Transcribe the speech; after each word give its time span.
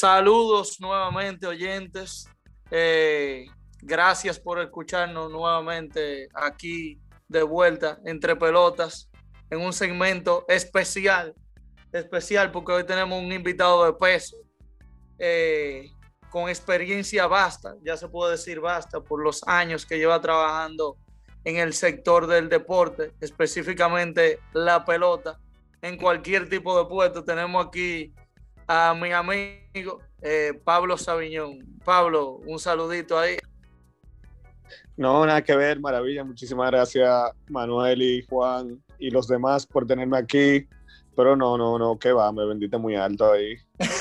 Saludos 0.00 0.80
nuevamente, 0.80 1.44
oyentes. 1.44 2.28
Eh, 2.70 3.46
gracias 3.82 4.38
por 4.38 4.60
escucharnos 4.60 5.28
nuevamente 5.28 6.28
aquí 6.34 7.00
de 7.26 7.42
vuelta 7.42 7.98
entre 8.04 8.36
pelotas 8.36 9.10
en 9.50 9.60
un 9.60 9.72
segmento 9.72 10.44
especial, 10.46 11.34
especial 11.90 12.52
porque 12.52 12.70
hoy 12.70 12.84
tenemos 12.84 13.20
un 13.20 13.32
invitado 13.32 13.86
de 13.86 13.92
peso 13.94 14.36
eh, 15.18 15.90
con 16.30 16.48
experiencia 16.48 17.26
basta, 17.26 17.74
ya 17.82 17.96
se 17.96 18.06
puede 18.06 18.32
decir 18.32 18.60
basta 18.60 19.00
por 19.00 19.20
los 19.20 19.42
años 19.48 19.84
que 19.84 19.98
lleva 19.98 20.20
trabajando 20.20 20.96
en 21.42 21.56
el 21.56 21.72
sector 21.74 22.28
del 22.28 22.48
deporte, 22.48 23.14
específicamente 23.20 24.38
la 24.52 24.84
pelota, 24.84 25.40
en 25.82 25.96
cualquier 25.96 26.48
tipo 26.48 26.78
de 26.78 26.88
puesto. 26.88 27.24
Tenemos 27.24 27.66
aquí 27.66 28.12
a 28.68 28.94
mi 28.94 29.10
amigo 29.10 30.00
eh, 30.22 30.52
Pablo 30.62 30.96
Sabiñón. 30.98 31.58
Pablo, 31.84 32.40
un 32.46 32.58
saludito 32.58 33.18
ahí. 33.18 33.38
No, 34.96 35.24
nada 35.24 35.42
que 35.42 35.56
ver, 35.56 35.80
maravilla. 35.80 36.22
Muchísimas 36.22 36.70
gracias 36.70 37.10
Manuel 37.48 38.02
y 38.02 38.22
Juan 38.26 38.82
y 38.98 39.10
los 39.10 39.26
demás 39.26 39.66
por 39.66 39.86
tenerme 39.86 40.18
aquí. 40.18 40.68
Pero 41.16 41.34
no, 41.34 41.58
no, 41.58 41.78
no, 41.78 41.98
que 41.98 42.12
va, 42.12 42.30
me 42.30 42.46
vendiste 42.46 42.78
muy 42.78 42.94
alto 42.94 43.32
ahí. 43.32 43.56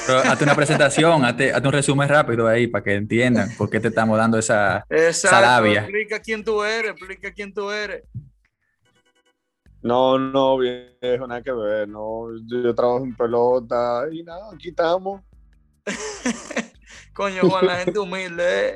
Pero 0.05 0.19
hazte 0.19 0.43
una 0.43 0.53
presentación, 0.53 1.25
hazte, 1.25 1.51
un 1.51 1.71
resumen 1.71 2.07
rápido 2.07 2.47
ahí 2.47 2.67
para 2.67 2.83
que 2.83 2.93
entiendan 2.93 3.49
por 3.57 3.71
qué 3.71 3.79
te 3.79 3.87
estamos 3.87 4.19
dando 4.19 4.37
esa, 4.37 4.85
esa 4.87 5.67
Explica 5.67 6.19
quién 6.19 6.43
tú 6.43 6.63
eres, 6.63 6.91
explica 6.91 7.31
quién 7.31 7.53
tú 7.53 7.71
eres. 7.71 8.03
No, 9.87 10.19
no, 10.19 10.57
viejo, 10.57 11.27
nada 11.27 11.41
que 11.41 11.51
ver. 11.51 11.87
No, 11.87 12.27
yo, 12.45 12.75
trabajo 12.75 13.05
en 13.05 13.15
pelota 13.15 14.03
y 14.11 14.21
nada, 14.21 14.51
aquí 14.53 14.69
estamos. 14.69 15.21
Coño, 17.13 17.49
Juan, 17.49 17.65
la 17.65 17.75
gente 17.77 17.97
humilde. 17.97 18.75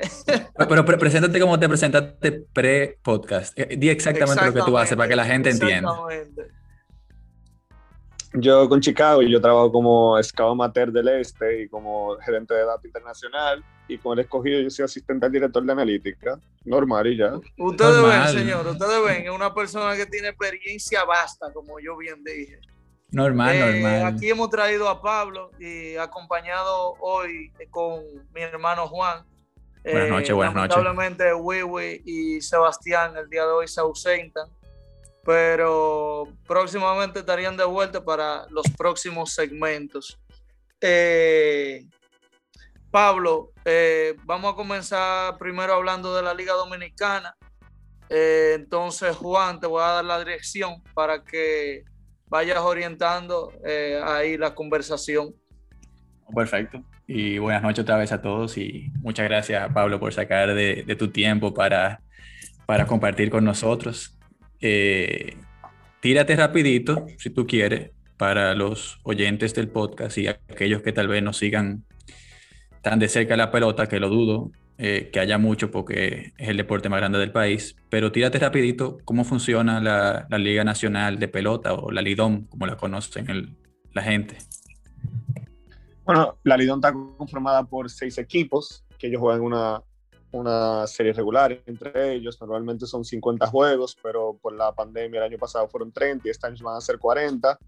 Pero 0.68 0.84
preséntate 0.84 1.38
como 1.38 1.58
te 1.60 1.68
presentaste 1.68 2.32
pre-podcast. 2.52 3.56
Eh, 3.56 3.76
di 3.76 3.90
exactamente, 3.90 4.44
lo 4.46 4.52
que 4.52 4.62
tú 4.62 4.76
haces 4.78 4.96
para 4.96 5.08
que 5.08 5.14
la 5.14 5.24
gente 5.24 5.50
entienda. 5.50 5.92
Yo 8.34 8.68
con 8.68 8.80
Chicago, 8.80 9.20
yo 9.22 9.40
trabajo 9.40 9.70
como 9.70 10.22
scout 10.22 10.52
amateur 10.52 10.90
del 10.90 11.08
Este 11.08 11.62
y 11.62 11.68
como 11.68 12.16
gerente 12.18 12.54
de 12.54 12.64
datos 12.64 12.84
internacional. 12.84 13.62
Y 13.88 13.98
con 13.98 14.18
el 14.18 14.24
escogido, 14.24 14.60
yo 14.60 14.70
soy 14.70 14.84
asistente 14.86 15.26
al 15.26 15.32
director 15.32 15.62
de 15.62 15.72
analítica. 15.72 16.38
Normal 16.64 17.08
y 17.08 17.18
ya. 17.18 17.34
Ustedes 17.58 18.02
ven, 18.02 18.28
señor, 18.28 18.66
ustedes 18.66 19.04
ven, 19.04 19.24
es 19.24 19.30
una 19.30 19.52
persona 19.52 19.94
que 19.96 20.06
tiene 20.06 20.28
experiencia 20.28 21.04
vasta, 21.04 21.52
como 21.52 21.78
yo 21.78 21.96
bien 21.96 22.24
dije. 22.24 22.58
Normal, 23.10 23.54
eh, 23.54 23.82
normal. 23.82 24.14
Aquí 24.14 24.30
hemos 24.30 24.48
traído 24.48 24.88
a 24.88 25.02
Pablo 25.02 25.50
y 25.58 25.96
acompañado 25.96 26.94
hoy 27.00 27.52
con 27.70 28.02
mi 28.34 28.40
hermano 28.40 28.86
Juan. 28.88 29.26
Buenas 29.84 30.08
noches, 30.08 30.30
eh, 30.30 30.32
buenas 30.32 30.54
noches. 30.54 30.76
Lamentablemente, 30.76 31.34
Wiwi 31.34 32.02
y 32.06 32.40
Sebastián 32.40 33.14
el 33.16 33.28
día 33.28 33.42
de 33.42 33.50
hoy 33.50 33.68
se 33.68 33.80
ausentan 33.80 34.48
pero 35.24 36.28
próximamente 36.46 37.20
estarían 37.20 37.56
de 37.56 37.64
vuelta 37.64 38.04
para 38.04 38.46
los 38.50 38.66
próximos 38.76 39.32
segmentos. 39.32 40.18
Eh, 40.80 41.86
Pablo, 42.90 43.52
eh, 43.64 44.16
vamos 44.24 44.52
a 44.52 44.56
comenzar 44.56 45.38
primero 45.38 45.74
hablando 45.74 46.14
de 46.14 46.22
la 46.22 46.34
Liga 46.34 46.54
Dominicana. 46.54 47.34
Eh, 48.08 48.54
entonces, 48.56 49.16
Juan, 49.16 49.60
te 49.60 49.66
voy 49.66 49.82
a 49.82 49.86
dar 49.86 50.04
la 50.04 50.18
dirección 50.18 50.82
para 50.92 51.22
que 51.22 51.84
vayas 52.26 52.58
orientando 52.58 53.52
ahí 54.04 54.36
la 54.36 54.54
conversación. 54.54 55.34
Perfecto. 56.34 56.82
Y 57.06 57.38
buenas 57.38 57.62
noches 57.62 57.82
otra 57.82 57.96
vez 57.96 58.10
a 58.10 58.22
todos 58.22 58.56
y 58.56 58.90
muchas 59.00 59.28
gracias, 59.28 59.70
Pablo, 59.72 60.00
por 60.00 60.12
sacar 60.12 60.54
de, 60.54 60.82
de 60.86 60.96
tu 60.96 61.10
tiempo 61.10 61.52
para, 61.52 62.00
para 62.64 62.86
compartir 62.86 63.30
con 63.30 63.44
nosotros. 63.44 64.18
Eh, 64.62 65.36
tírate 66.00 66.36
rapidito, 66.36 67.06
si 67.18 67.30
tú 67.30 67.46
quieres, 67.46 67.90
para 68.16 68.54
los 68.54 69.00
oyentes 69.02 69.54
del 69.54 69.68
podcast 69.68 70.16
y 70.16 70.28
aquellos 70.28 70.82
que 70.82 70.92
tal 70.92 71.08
vez 71.08 71.22
no 71.22 71.32
sigan 71.32 71.84
tan 72.80 73.00
de 73.00 73.08
cerca 73.08 73.36
la 73.36 73.50
pelota, 73.50 73.88
que 73.88 73.98
lo 73.98 74.08
dudo, 74.08 74.52
eh, 74.78 75.10
que 75.12 75.18
haya 75.18 75.38
mucho 75.38 75.70
porque 75.72 76.32
es 76.38 76.48
el 76.48 76.56
deporte 76.56 76.88
más 76.88 77.00
grande 77.00 77.18
del 77.18 77.32
país, 77.32 77.76
pero 77.88 78.12
tírate 78.12 78.38
rapidito 78.38 78.98
cómo 79.04 79.24
funciona 79.24 79.80
la, 79.80 80.38
Liga 80.38 80.62
Nacional 80.62 81.18
de 81.18 81.28
Pelota 81.28 81.74
o 81.74 81.90
la 81.90 82.00
Lidom, 82.00 82.46
como 82.46 82.66
la 82.66 82.76
conocen 82.76 83.56
la 83.92 84.02
gente. 84.02 84.38
Bueno, 86.04 86.38
la 86.44 86.56
Lidom 86.56 86.78
está 86.78 86.92
conformada 86.92 87.64
por 87.64 87.90
seis 87.90 88.18
equipos 88.18 88.84
que 88.98 89.08
ellos 89.08 89.20
juegan 89.20 89.42
una, 89.42 89.82
una 90.32 90.86
serie 90.86 91.12
regular 91.12 91.62
entre 91.66 92.14
ellos. 92.14 92.40
Normalmente 92.40 92.86
son 92.86 93.04
50 93.04 93.46
juegos, 93.46 93.96
pero 94.02 94.38
por 94.40 94.54
la 94.54 94.72
pandemia 94.72 95.18
el 95.18 95.32
año 95.32 95.38
pasado 95.38 95.68
fueron 95.68 95.92
30 95.92 96.26
y 96.26 96.30
este 96.30 96.46
año 96.46 96.64
van 96.64 96.76
a 96.76 96.80
ser 96.80 96.98
40. 96.98 97.58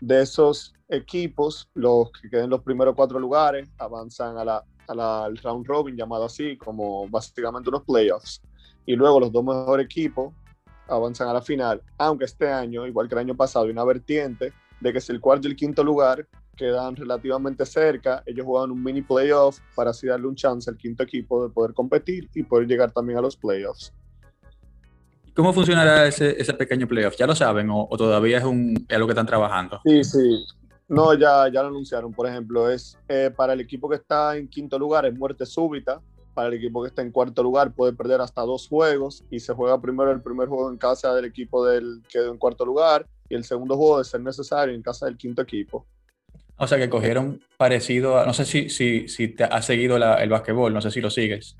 De 0.00 0.22
esos 0.22 0.74
equipos, 0.88 1.68
los 1.74 2.10
que 2.12 2.28
queden 2.28 2.50
los 2.50 2.62
primeros 2.62 2.94
cuatro 2.94 3.18
lugares 3.18 3.68
avanzan 3.78 4.36
a 4.36 4.44
la, 4.44 4.64
al 4.88 5.36
round 5.38 5.66
robin, 5.66 5.96
llamado 5.96 6.24
así, 6.24 6.56
como 6.56 7.08
básicamente 7.08 7.70
unos 7.70 7.84
playoffs. 7.84 8.42
Y 8.86 8.94
luego 8.96 9.20
los 9.20 9.32
dos 9.32 9.44
mejores 9.44 9.86
equipos 9.86 10.34
avanzan 10.88 11.28
a 11.28 11.32
la 11.32 11.40
final, 11.40 11.82
aunque 11.96 12.26
este 12.26 12.52
año, 12.52 12.86
igual 12.86 13.08
que 13.08 13.14
el 13.14 13.20
año 13.20 13.34
pasado, 13.34 13.64
hay 13.64 13.70
una 13.70 13.84
vertiente 13.84 14.52
de 14.80 14.92
que 14.92 15.00
si 15.00 15.12
el 15.12 15.20
cuarto 15.20 15.48
y 15.48 15.52
el 15.52 15.56
quinto 15.56 15.82
lugar 15.82 16.26
quedan 16.54 16.96
relativamente 16.96 17.66
cerca. 17.66 18.22
Ellos 18.26 18.46
juegan 18.46 18.70
un 18.70 18.82
mini 18.82 19.02
playoff 19.02 19.58
para 19.74 19.90
así 19.90 20.06
darle 20.06 20.26
un 20.26 20.34
chance 20.34 20.70
al 20.70 20.76
quinto 20.76 21.02
equipo 21.02 21.46
de 21.46 21.52
poder 21.52 21.74
competir 21.74 22.28
y 22.34 22.42
poder 22.42 22.66
llegar 22.66 22.92
también 22.92 23.18
a 23.18 23.22
los 23.22 23.36
playoffs. 23.36 23.92
¿Cómo 25.34 25.52
funcionará 25.52 26.06
ese, 26.06 26.40
ese 26.40 26.54
pequeño 26.54 26.86
playoff? 26.86 27.16
¿Ya 27.16 27.26
lo 27.26 27.34
saben 27.34 27.68
o, 27.70 27.88
todavía 27.96 28.38
es, 28.38 28.44
un, 28.44 28.86
algo 28.88 29.08
que 29.08 29.12
están 29.12 29.26
trabajando? 29.26 29.80
Sí, 29.84 30.04
sí. 30.04 30.46
No, 30.88 31.12
ya, 31.14 31.48
ya 31.48 31.62
lo 31.62 31.68
anunciaron. 31.68 32.12
Por 32.12 32.28
ejemplo, 32.28 32.70
es 32.70 32.96
eh, 33.08 33.32
para 33.34 33.54
el 33.54 33.60
equipo 33.60 33.88
que 33.88 33.96
está 33.96 34.36
en 34.36 34.46
quinto 34.46 34.78
lugar 34.78 35.06
es 35.06 35.14
muerte 35.14 35.44
súbita. 35.44 36.00
Para 36.34 36.48
el 36.48 36.54
equipo 36.54 36.82
que 36.82 36.88
está 36.88 37.02
en 37.02 37.10
cuarto 37.10 37.42
lugar 37.42 37.72
puede 37.72 37.92
perder 37.92 38.20
hasta 38.20 38.42
dos 38.42 38.68
juegos 38.68 39.24
y 39.30 39.40
se 39.40 39.54
juega 39.54 39.80
primero 39.80 40.12
el 40.12 40.20
primer 40.20 40.48
juego 40.48 40.70
en 40.70 40.78
casa 40.78 41.14
del 41.14 41.24
equipo 41.24 41.66
del 41.66 42.02
que 42.04 42.18
quedó 42.18 42.30
en 42.32 42.38
cuarto 42.38 42.64
lugar 42.64 43.06
y 43.28 43.34
el 43.34 43.44
segundo 43.44 43.76
juego 43.76 43.98
de 43.98 44.04
ser 44.04 44.20
necesario 44.20 44.74
en 44.74 44.82
casa 44.82 45.06
del 45.06 45.16
quinto 45.16 45.42
equipo. 45.42 45.86
O 46.56 46.66
sea, 46.66 46.78
que 46.78 46.88
cogieron 46.88 47.40
parecido 47.56 48.18
a, 48.18 48.26
no 48.26 48.32
sé 48.32 48.44
si, 48.44 48.70
si, 48.70 49.08
si 49.08 49.28
te 49.28 49.44
has 49.44 49.64
seguido 49.64 49.96
el 49.96 50.30
basquetbol, 50.30 50.72
no 50.72 50.80
sé 50.80 50.90
si 50.90 51.00
lo 51.00 51.10
sigues. 51.10 51.56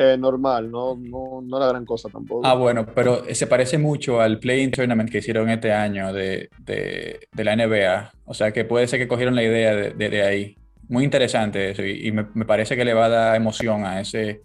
Eh, 0.00 0.16
normal, 0.16 0.70
no, 0.70 0.96
no, 0.96 1.40
no, 1.42 1.58
la 1.58 1.66
gran 1.66 1.84
cosa 1.84 2.08
tampoco. 2.08 2.46
Ah, 2.46 2.54
bueno, 2.54 2.86
pero 2.86 3.24
se 3.34 3.46
parece 3.48 3.78
mucho 3.78 4.20
al 4.20 4.38
Playing 4.38 4.70
Tournament 4.70 5.10
que 5.10 5.18
hicieron 5.18 5.50
este 5.50 5.72
año 5.72 6.12
de, 6.12 6.50
de, 6.58 7.28
de 7.32 7.44
la 7.44 7.56
NBA. 7.56 8.12
O 8.24 8.32
sea, 8.32 8.52
que 8.52 8.64
puede 8.64 8.86
ser 8.86 9.00
que 9.00 9.08
cogieron 9.08 9.34
la 9.34 9.42
idea 9.42 9.74
de, 9.74 9.90
de 9.90 10.22
ahí. 10.22 10.56
Muy 10.88 11.02
interesante 11.02 11.70
eso 11.70 11.84
y, 11.84 12.12
me, 12.12 12.28
me, 12.32 12.44
parece 12.44 12.76
que 12.76 12.84
le 12.84 12.94
va 12.94 13.06
a 13.06 13.08
dar 13.08 13.36
emoción 13.36 13.84
a 13.84 14.00
ese, 14.00 14.42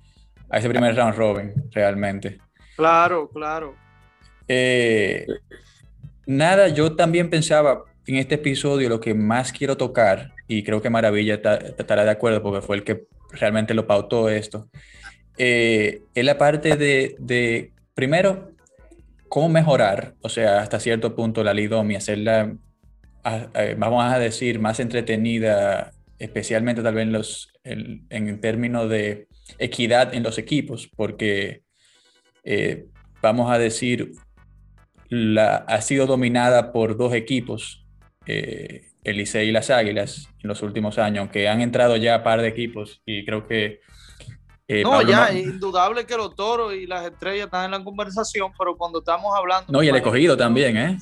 a 0.50 0.58
ese 0.58 0.70
primer 0.70 0.96
round 0.96 1.16
robin, 1.16 1.54
realmente. 1.72 2.40
Claro, 2.76 3.30
claro. 3.30 3.76
Eh, 4.48 5.28
nada, 6.26 6.68
yo 6.70 6.96
también 6.96 7.30
pensaba, 7.30 7.84
en 8.08 8.18
este 8.18 8.36
episodio 8.36 8.90
lo 8.90 9.00
que 9.00 9.14
más 9.14 9.52
quiero 9.52 9.78
tocar, 9.78 10.34
y 10.48 10.64
creo 10.64 10.82
que 10.82 10.90
Maravilla 10.90 11.36
estará 11.36 12.04
de 12.04 12.12
acuerdo 12.12 12.42
porque 12.42 12.66
fue 12.66 12.76
el 12.78 12.84
que 12.84 13.06
realmente 13.32 13.74
lo 13.74 13.88
pautó 13.88 14.30
esto, 14.30 14.70
eh, 15.38 16.02
es 16.14 16.26
la 16.26 16.38
parte 16.38 16.76
de, 16.76 17.72
primero, 17.94 18.52
cómo 19.30 19.50
mejorar, 19.50 20.14
o 20.22 20.30
sea, 20.30 20.62
hasta 20.62 20.80
cierto 20.80 21.16
punto 21.16 21.44
la 21.44 21.54
Lidomi, 21.54 21.96
hacerla, 21.96 22.56
vamos 23.78 24.04
a 24.04 24.20
decir, 24.20 24.60
más 24.60 24.80
entretenida, 24.80 25.92
especialmente 26.20 26.84
tal 26.84 26.96
vez 26.96 27.04
en, 27.04 27.14
los, 27.14 27.50
en, 27.64 28.42
términos 28.42 28.90
de 28.90 29.28
equidad 29.58 30.14
en 30.14 30.24
los 30.24 30.38
equipos, 30.38 30.90
porque 30.96 31.64
eh, 32.44 32.86
vamos 33.22 33.52
a 33.52 33.58
decir, 33.58 34.12
la, 35.10 35.58
ha 35.58 35.82
sido 35.82 36.06
dominada 36.06 36.72
por 36.72 36.98
dos 36.98 37.14
equipos 37.14 37.83
eh, 38.26 38.92
el 39.04 39.18
Licey 39.18 39.50
y 39.50 39.52
las 39.52 39.70
Águilas 39.70 40.30
en 40.42 40.48
los 40.48 40.62
últimos 40.62 40.98
años, 40.98 41.30
que 41.30 41.48
han 41.48 41.62
entrado 41.62 41.96
ya 41.98 42.16
a 42.16 42.24
par 42.24 42.42
de 42.42 42.48
equipos 42.48 43.02
y 43.06 43.26
creo 43.26 43.48
que... 43.48 43.82
Eh, 44.68 44.82
no, 44.82 45.02
ya, 45.02 45.28
es 45.28 45.44
indudable 45.44 46.06
que 46.06 46.16
los 46.16 46.36
toros 46.36 46.74
y 46.74 46.88
las 46.88 47.06
estrellas 47.06 47.46
están 47.46 47.66
en 47.66 47.72
la 47.72 47.84
conversación, 47.84 48.52
pero 48.58 48.78
cuando 48.78 49.00
estamos 49.00 49.36
hablando... 49.38 49.72
No, 49.72 49.84
y 49.84 49.90
el 49.90 49.96
escogido 49.96 50.38
también, 50.38 50.78
¿eh? 50.78 50.98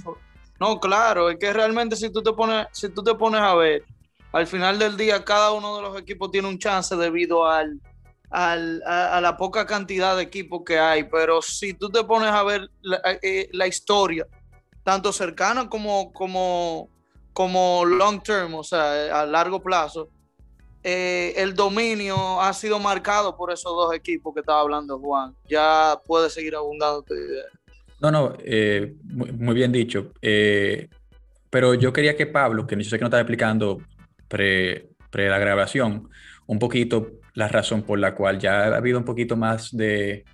No, 0.59 0.79
claro, 0.79 1.29
es 1.29 1.37
que 1.37 1.53
realmente 1.53 1.95
si 1.95 2.11
tú 2.11 2.21
te 2.21 2.33
pones, 2.33 2.67
si 2.71 2.89
tú 2.89 3.03
te 3.03 3.13
pones 3.15 3.41
a 3.41 3.55
ver, 3.55 3.83
al 4.31 4.47
final 4.47 4.79
del 4.79 4.97
día 4.97 5.23
cada 5.23 5.51
uno 5.51 5.75
de 5.75 5.81
los 5.81 5.99
equipos 5.99 6.31
tiene 6.31 6.47
un 6.47 6.59
chance 6.59 6.95
debido 6.95 7.47
al, 7.47 7.79
al 8.29 8.81
a, 8.85 9.19
la 9.21 9.37
poca 9.37 9.65
cantidad 9.65 10.15
de 10.15 10.23
equipos 10.23 10.61
que 10.65 10.79
hay, 10.79 11.03
pero 11.05 11.41
si 11.41 11.73
tú 11.73 11.89
te 11.89 12.03
pones 12.03 12.29
a 12.29 12.43
ver 12.43 12.69
la, 12.81 13.01
eh, 13.21 13.49
la 13.53 13.67
historia, 13.67 14.27
tanto 14.83 15.11
cercana 15.11 15.69
como, 15.69 16.11
como, 16.13 16.89
como 17.33 17.85
long 17.85 18.21
term, 18.21 18.55
o 18.55 18.63
sea, 18.63 19.21
a 19.21 19.25
largo 19.25 19.61
plazo, 19.61 20.09
eh, 20.83 21.33
el 21.37 21.53
dominio 21.53 22.41
ha 22.41 22.53
sido 22.53 22.79
marcado 22.79 23.37
por 23.37 23.51
esos 23.51 23.71
dos 23.71 23.93
equipos 23.93 24.33
que 24.33 24.39
estaba 24.39 24.61
hablando 24.61 24.99
Juan. 24.99 25.35
Ya 25.47 25.99
puede 26.05 26.29
seguir 26.29 26.55
abundando 26.55 27.03
tu 27.03 27.13
idea. 27.13 27.43
No, 28.01 28.09
no, 28.09 28.33
eh, 28.39 28.95
muy, 29.03 29.53
bien 29.53 29.71
dicho. 29.71 30.11
Eh, 30.21 30.89
pero 31.51 31.75
yo 31.75 31.93
quería 31.93 32.15
que 32.15 32.25
Pablo, 32.25 32.65
que 32.65 32.75
yo 32.75 32.83
sé 32.83 32.97
que 32.97 33.01
no 33.01 33.07
estaba 33.07 33.21
explicando 33.21 33.79
pre, 34.27 34.89
pre, 35.11 35.29
la 35.29 35.37
grabación, 35.37 36.09
un 36.47 36.57
poquito 36.57 37.11
la 37.35 37.47
razón 37.47 37.83
por 37.83 37.99
la 37.99 38.15
cual 38.15 38.39
ya 38.39 38.63
ha 38.63 38.75
habido 38.75 38.97
un 38.97 39.05
poquito 39.05 39.37
más 39.37 39.75
de... 39.75 40.25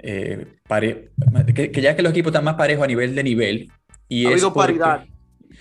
que, 0.00 1.72
ya 1.82 1.96
que 1.96 2.02
los 2.02 2.12
equipos 2.12 2.30
están 2.30 2.44
más 2.44 2.54
parejos 2.54 2.84
a 2.84 2.86
nivel 2.86 3.16
de 3.16 3.24
nivel. 3.24 3.72
Y 4.08 4.26
ha 4.26 4.30
habido 4.30 4.54
paridad. 4.54 5.04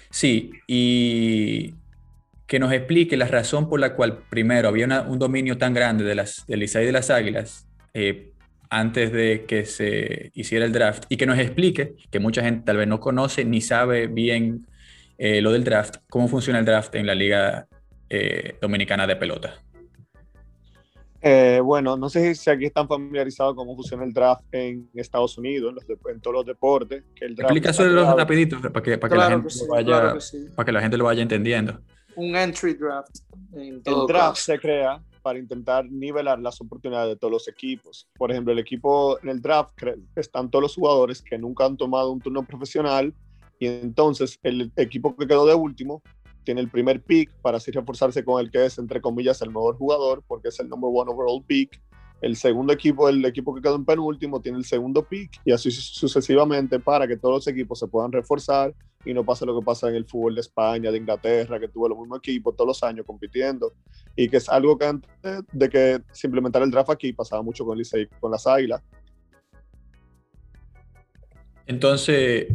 Sí, 0.09 0.51
y 0.67 1.73
que 2.47 2.59
nos 2.59 2.71
explique 2.71 3.17
la 3.17 3.27
razón 3.27 3.69
por 3.69 3.79
la 3.79 3.93
cual, 3.93 4.19
primero, 4.29 4.69
había 4.69 5.01
un 5.01 5.19
dominio 5.19 5.57
tan 5.57 5.73
grande 5.73 6.03
de 6.03 6.15
las, 6.15 6.45
del 6.47 6.61
de 6.61 6.91
las 6.91 7.09
Águilas 7.09 7.67
eh, 7.93 8.31
antes 8.69 9.11
de 9.11 9.45
que 9.45 9.65
se 9.65 10.31
hiciera 10.33 10.65
el 10.65 10.71
draft 10.71 11.05
y 11.09 11.17
que 11.17 11.25
nos 11.25 11.37
explique, 11.39 11.95
que 12.09 12.19
mucha 12.19 12.41
gente 12.41 12.63
tal 12.65 12.77
vez 12.77 12.87
no 12.87 12.99
conoce 12.99 13.45
ni 13.45 13.61
sabe 13.61 14.07
bien 14.07 14.65
eh, 15.17 15.41
lo 15.41 15.51
del 15.51 15.63
draft, 15.63 15.97
cómo 16.09 16.27
funciona 16.27 16.59
el 16.59 16.65
draft 16.65 16.95
en 16.95 17.05
la 17.05 17.15
Liga 17.15 17.67
eh, 18.09 18.55
Dominicana 18.61 19.07
de 19.07 19.15
Pelota. 19.15 19.55
Bueno, 21.63 21.97
no 21.97 22.09
sé 22.09 22.35
si 22.35 22.49
aquí 22.49 22.65
están 22.65 22.87
familiarizados 22.87 23.55
cómo 23.55 23.75
funciona 23.75 24.03
el 24.03 24.13
draft 24.13 24.43
en 24.51 24.89
Estados 24.93 25.37
Unidos, 25.37 25.75
en, 26.09 26.21
todos 26.21 26.35
los 26.35 26.45
deportes. 26.45 27.03
Que 27.15 27.25
el 27.25 27.35
draft 27.35 27.51
Explica 27.51 27.69
eso 27.71 28.15
rapidito 28.15 28.59
para 28.61 28.83
que, 28.83 28.97
para, 28.97 29.11
que 29.11 29.17
la 29.17 29.29
gente 29.29 29.53
vaya, 29.69 30.15
para 30.55 30.65
que 30.65 30.71
la 30.71 30.81
gente 30.81 30.97
lo 30.97 31.05
vaya 31.05 31.21
entendiendo 31.21 31.79
un 32.17 32.35
entry 32.35 32.73
draft. 32.73 33.15
el 33.53 34.07
draft 34.07 34.37
se 34.37 34.59
crea 34.59 35.01
para 35.21 35.39
intentar 35.39 35.85
nivelar 35.89 36.39
las 36.39 36.59
oportunidades 36.61 37.09
de 37.09 37.15
todos 37.15 37.31
los 37.31 37.47
equipos. 37.47 38.07
Por 38.17 38.31
ejemplo, 38.31 38.53
el 38.53 38.59
equipo 38.59 39.19
en 39.21 39.29
el 39.29 39.41
draft 39.41 39.71
están 40.15 40.49
todos 40.49 40.63
los 40.63 40.75
jugadores 40.75 41.21
que 41.21 41.37
nunca 41.37 41.65
han 41.65 41.77
tomado 41.77 42.11
un 42.11 42.19
turno 42.19 42.45
profesional 42.45 43.13
y 43.59 43.67
entonces 43.67 44.39
el 44.43 44.71
equipo 44.75 45.15
que 45.15 45.27
quedó 45.27 45.45
de 45.45 45.53
último 45.53 46.01
tiene 46.47 46.61
el 46.61 46.69
primer 46.69 47.01
pick 47.01 47.29
para 47.41 47.57
así 47.57 47.71
reforzarse 47.71 48.23
con 48.23 48.39
el 48.39 48.49
que 48.49 48.65
es, 48.65 48.77
entre 48.77 49.01
comillas, 49.01 49.41
el 49.41 49.49
mejor 49.49 49.75
jugador 49.75 50.23
porque 50.25 50.47
es 50.47 50.57
el 50.61 50.69
number 50.69 50.89
one 50.93 51.11
overall 51.11 51.43
pick 51.45 51.81
el 52.21 52.37
segundo 52.37 52.71
equipo, 52.71 53.09
el 53.09 53.23
equipo 53.25 53.53
que 53.53 53.61
quedó 53.61 53.75
en 53.75 53.83
penúltimo, 53.83 54.39
tiene 54.39 54.57
el 54.57 54.63
segundo 54.63 55.05
pick 55.05 55.41
y 55.43 55.51
así 55.51 55.69
sucesivamente 55.71 56.79
para 56.79 57.05
que 57.05 57.17
todos 57.17 57.35
los 57.35 57.47
equipos 57.47 57.79
se 57.79 57.87
puedan 57.87 58.13
reforzar 58.13 58.73
y 59.03 59.13
no 59.13 59.25
pase 59.25 59.45
lo 59.45 59.59
que 59.59 59.65
pasa 59.65 59.89
en 59.89 59.95
el 59.95 60.05
fútbol 60.05 60.35
de 60.35 60.41
España, 60.41 60.89
de 60.89 60.97
Inglaterra, 60.97 61.59
que 61.59 61.67
tuvo 61.67 61.89
los 61.89 61.99
mismos 61.99 62.19
equipos 62.19 62.55
todos 62.55 62.69
los 62.69 62.83
años 62.83 63.05
compitiendo 63.05 63.73
y 64.15 64.29
que 64.29 64.37
es 64.37 64.47
algo 64.47 64.77
que 64.77 64.85
antes 64.85 65.11
de 65.51 65.69
que 65.69 66.01
se 66.13 66.27
implementara 66.27 66.63
el 66.63 66.71
draft 66.71 66.89
aquí 66.89 67.11
pasaba 67.11 67.41
mucho 67.41 67.65
con, 67.65 67.77
el 67.77 68.09
con 68.21 68.31
las 68.31 68.47
Águilas. 68.47 68.81
Entonces, 71.65 72.47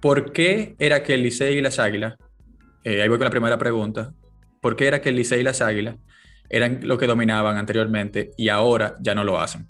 ¿por 0.00 0.32
qué 0.32 0.74
era 0.80 1.04
que 1.04 1.14
el 1.14 1.22
Licey 1.22 1.58
y 1.58 1.62
las 1.62 1.78
Águilas, 1.78 2.16
eh, 2.86 3.02
ahí 3.02 3.08
voy 3.08 3.18
con 3.18 3.24
la 3.24 3.30
primera 3.30 3.58
pregunta, 3.58 4.14
¿por 4.60 4.76
qué 4.76 4.86
era 4.86 5.00
que 5.00 5.08
el 5.08 5.16
Licey 5.16 5.40
y 5.40 5.42
las 5.42 5.60
Águilas 5.60 5.96
eran 6.48 6.80
lo 6.86 6.98
que 6.98 7.06
dominaban 7.06 7.56
anteriormente 7.56 8.32
y 8.36 8.48
ahora 8.48 8.96
ya 9.00 9.14
no 9.14 9.24
lo 9.24 9.38
hacen. 9.38 9.66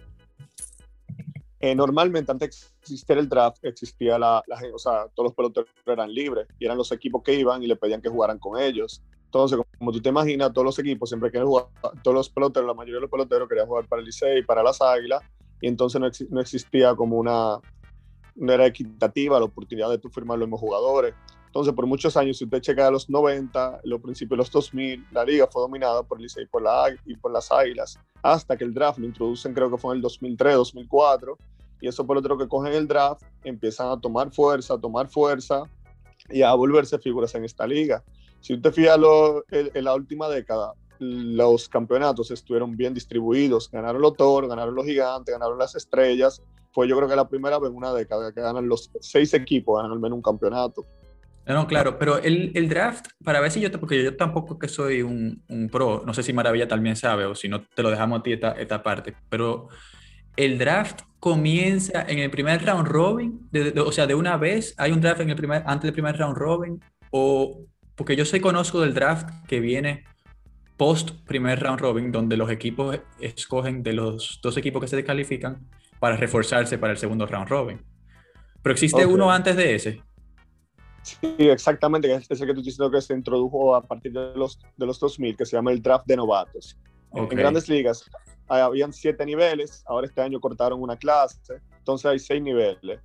Eh, 1.60 1.74
normalmente 1.74 2.30
antes 2.30 2.50
de 2.50 2.76
existir 2.82 3.16
el 3.16 3.28
draft 3.28 3.64
existía 3.64 4.18
la, 4.18 4.42
o 4.72 4.78
sea, 4.78 5.06
todos 5.14 5.28
los 5.28 5.34
peloteros 5.34 5.70
eran 5.86 6.12
libres 6.12 6.46
y 6.58 6.66
eran 6.66 6.76
los 6.76 6.92
equipos 6.92 7.22
que 7.22 7.34
iban 7.34 7.62
y 7.62 7.66
le 7.66 7.76
pedían 7.76 8.02
que 8.02 8.08
jugaran 8.08 8.38
con 8.38 8.60
ellos. 8.60 9.02
Entonces, 9.24 9.58
como 9.78 9.90
tú 9.90 10.00
te 10.00 10.10
imaginas, 10.10 10.52
todos 10.52 10.66
los 10.66 10.78
equipos 10.78 11.08
siempre 11.08 11.30
quieren 11.30 11.48
jugar, 11.48 11.66
todos 12.02 12.14
los 12.14 12.30
peloteros, 12.30 12.66
la 12.66 12.74
mayoría 12.74 12.96
de 12.96 13.00
los 13.02 13.10
peloteros 13.10 13.48
querían 13.48 13.66
jugar 13.66 13.86
para 13.86 14.00
el 14.00 14.06
Licey, 14.06 14.42
para 14.42 14.62
las 14.62 14.80
Águilas, 14.80 15.22
y 15.60 15.68
entonces 15.68 16.00
no, 16.00 16.08
no 16.30 16.40
existía 16.40 16.94
como 16.94 17.16
una, 17.16 17.58
no 18.36 18.52
era 18.52 18.66
equitativa 18.66 19.38
la 19.38 19.46
oportunidad 19.46 19.90
de 19.90 19.98
tú 19.98 20.10
firmar 20.10 20.38
los 20.38 20.46
mismos 20.46 20.60
jugadores. 20.60 21.14
Entonces, 21.56 21.72
por 21.72 21.86
muchos 21.86 22.14
años, 22.18 22.36
si 22.36 22.44
usted 22.44 22.60
checa 22.60 22.86
a 22.86 22.90
los 22.90 23.08
90, 23.08 23.80
los 23.84 24.02
principios 24.02 24.32
de 24.32 24.36
los 24.36 24.50
2000, 24.50 25.06
la 25.10 25.24
liga 25.24 25.46
fue 25.50 25.62
dominada 25.62 26.02
por 26.02 26.20
Licey 26.20 26.44
y 26.44 26.46
por, 26.46 26.60
la, 26.60 26.94
y 27.06 27.16
por 27.16 27.32
las 27.32 27.50
Águilas, 27.50 27.98
hasta 28.22 28.58
que 28.58 28.64
el 28.64 28.74
draft 28.74 28.98
lo 28.98 29.06
introducen, 29.06 29.54
creo 29.54 29.70
que 29.70 29.78
fue 29.78 29.94
en 29.94 29.96
el 29.96 30.02
2003, 30.02 30.54
2004, 30.54 31.38
y 31.80 31.88
eso 31.88 32.06
por 32.06 32.18
otro 32.18 32.36
que 32.36 32.46
cogen 32.46 32.74
el 32.74 32.86
draft, 32.86 33.22
empiezan 33.42 33.88
a 33.88 33.98
tomar 33.98 34.30
fuerza, 34.30 34.74
a 34.74 34.78
tomar 34.78 35.08
fuerza 35.08 35.62
y 36.28 36.42
a 36.42 36.52
volverse 36.52 36.98
figuras 36.98 37.34
en 37.34 37.46
esta 37.46 37.66
liga. 37.66 38.04
Si 38.40 38.52
usted 38.52 38.70
fija 38.70 38.98
lo, 38.98 39.42
en, 39.50 39.82
la 39.82 39.94
última 39.94 40.28
década, 40.28 40.74
los 40.98 41.70
campeonatos 41.70 42.30
estuvieron 42.30 42.76
bien 42.76 42.92
distribuidos, 42.92 43.70
ganaron 43.70 44.02
los 44.02 44.14
toros, 44.14 44.50
ganaron 44.50 44.74
los 44.74 44.84
gigantes, 44.84 45.32
ganaron 45.32 45.56
las 45.56 45.74
estrellas, 45.74 46.42
fue 46.72 46.86
yo 46.86 46.98
creo 46.98 47.08
que 47.08 47.16
la 47.16 47.26
primera 47.26 47.58
vez 47.58 47.70
en 47.70 47.78
una 47.78 47.94
década 47.94 48.30
que 48.30 48.42
ganan 48.42 48.68
los 48.68 48.90
seis 49.00 49.32
equipos, 49.32 49.78
ganan 49.78 49.92
al 49.92 50.00
menos 50.00 50.16
un 50.16 50.22
campeonato. 50.22 50.84
No, 51.46 51.66
claro, 51.68 51.96
pero 51.96 52.18
el, 52.18 52.50
el, 52.54 52.68
draft, 52.68 53.06
para 53.22 53.40
ver 53.40 53.52
si 53.52 53.60
yo, 53.60 53.70
porque 53.70 54.02
yo 54.02 54.16
tampoco 54.16 54.58
que 54.58 54.66
soy 54.66 55.02
un, 55.02 55.44
un, 55.48 55.68
pro, 55.68 56.02
no 56.04 56.12
sé 56.12 56.24
si 56.24 56.32
Maravilla 56.32 56.66
también 56.66 56.96
sabe 56.96 57.24
o 57.24 57.36
si 57.36 57.48
no 57.48 57.62
te 57.62 57.84
lo 57.84 57.90
dejamos 57.90 58.18
a 58.18 58.22
ti 58.24 58.32
esta, 58.32 58.52
esta 58.52 58.82
parte, 58.82 59.14
pero 59.28 59.68
el 60.36 60.58
draft 60.58 61.02
comienza 61.20 62.04
en 62.08 62.18
el 62.18 62.30
primer 62.30 62.64
round 62.64 62.88
robin, 62.88 63.48
o 63.78 63.92
sea, 63.92 64.08
de 64.08 64.16
una 64.16 64.36
vez 64.36 64.74
hay 64.76 64.90
un 64.90 65.00
draft 65.00 65.20
en 65.20 65.30
el 65.30 65.36
primer, 65.36 65.62
antes 65.66 65.84
del 65.84 65.92
primer 65.92 66.16
round 66.18 66.36
robin, 66.36 66.80
o 67.10 67.60
porque 67.94 68.16
yo 68.16 68.24
sé, 68.24 68.40
conozco 68.40 68.80
del 68.80 68.92
draft 68.92 69.28
que 69.46 69.60
viene 69.60 70.04
post 70.76 71.12
primer 71.26 71.60
round 71.60 71.80
robin, 71.80 72.12
donde 72.12 72.36
los 72.36 72.50
equipos 72.50 72.98
escogen 73.20 73.82
de 73.82 73.92
los 73.92 74.40
dos 74.42 74.56
equipos 74.56 74.82
que 74.82 74.88
se 74.88 74.96
descalifican 74.96 75.66
para 75.98 76.16
reforzarse 76.16 76.76
para 76.76 76.92
el 76.92 76.98
segundo 76.98 77.26
round 77.26 77.48
robin. 77.48 77.82
Pero 78.62 78.72
existe 78.72 79.06
uno 79.06 79.30
antes 79.30 79.56
de 79.56 79.74
ese. 79.74 80.02
Sí, 81.06 81.18
exactamente, 81.38 82.12
es 82.12 82.40
el 82.40 82.48
que 82.48 82.54
tú 82.54 82.62
diciendo 82.62 82.90
que 82.90 83.00
se 83.00 83.14
introdujo 83.14 83.76
a 83.76 83.86
partir 83.86 84.12
de 84.12 84.34
los, 84.34 84.58
de 84.76 84.86
los 84.86 84.98
2000, 84.98 85.36
que 85.36 85.46
se 85.46 85.56
llama 85.56 85.70
el 85.70 85.80
draft 85.80 86.04
de 86.06 86.16
novatos. 86.16 86.76
En 87.12 87.28
grandes 87.28 87.68
ligas 87.68 88.04
habían 88.48 88.92
siete 88.92 89.24
niveles, 89.24 89.84
ahora 89.86 90.08
este 90.08 90.20
año 90.20 90.40
cortaron 90.40 90.82
una 90.82 90.96
clase, 90.96 91.38
entonces 91.78 92.06
hay 92.06 92.18
seis 92.18 92.42
niveles. 92.42 93.00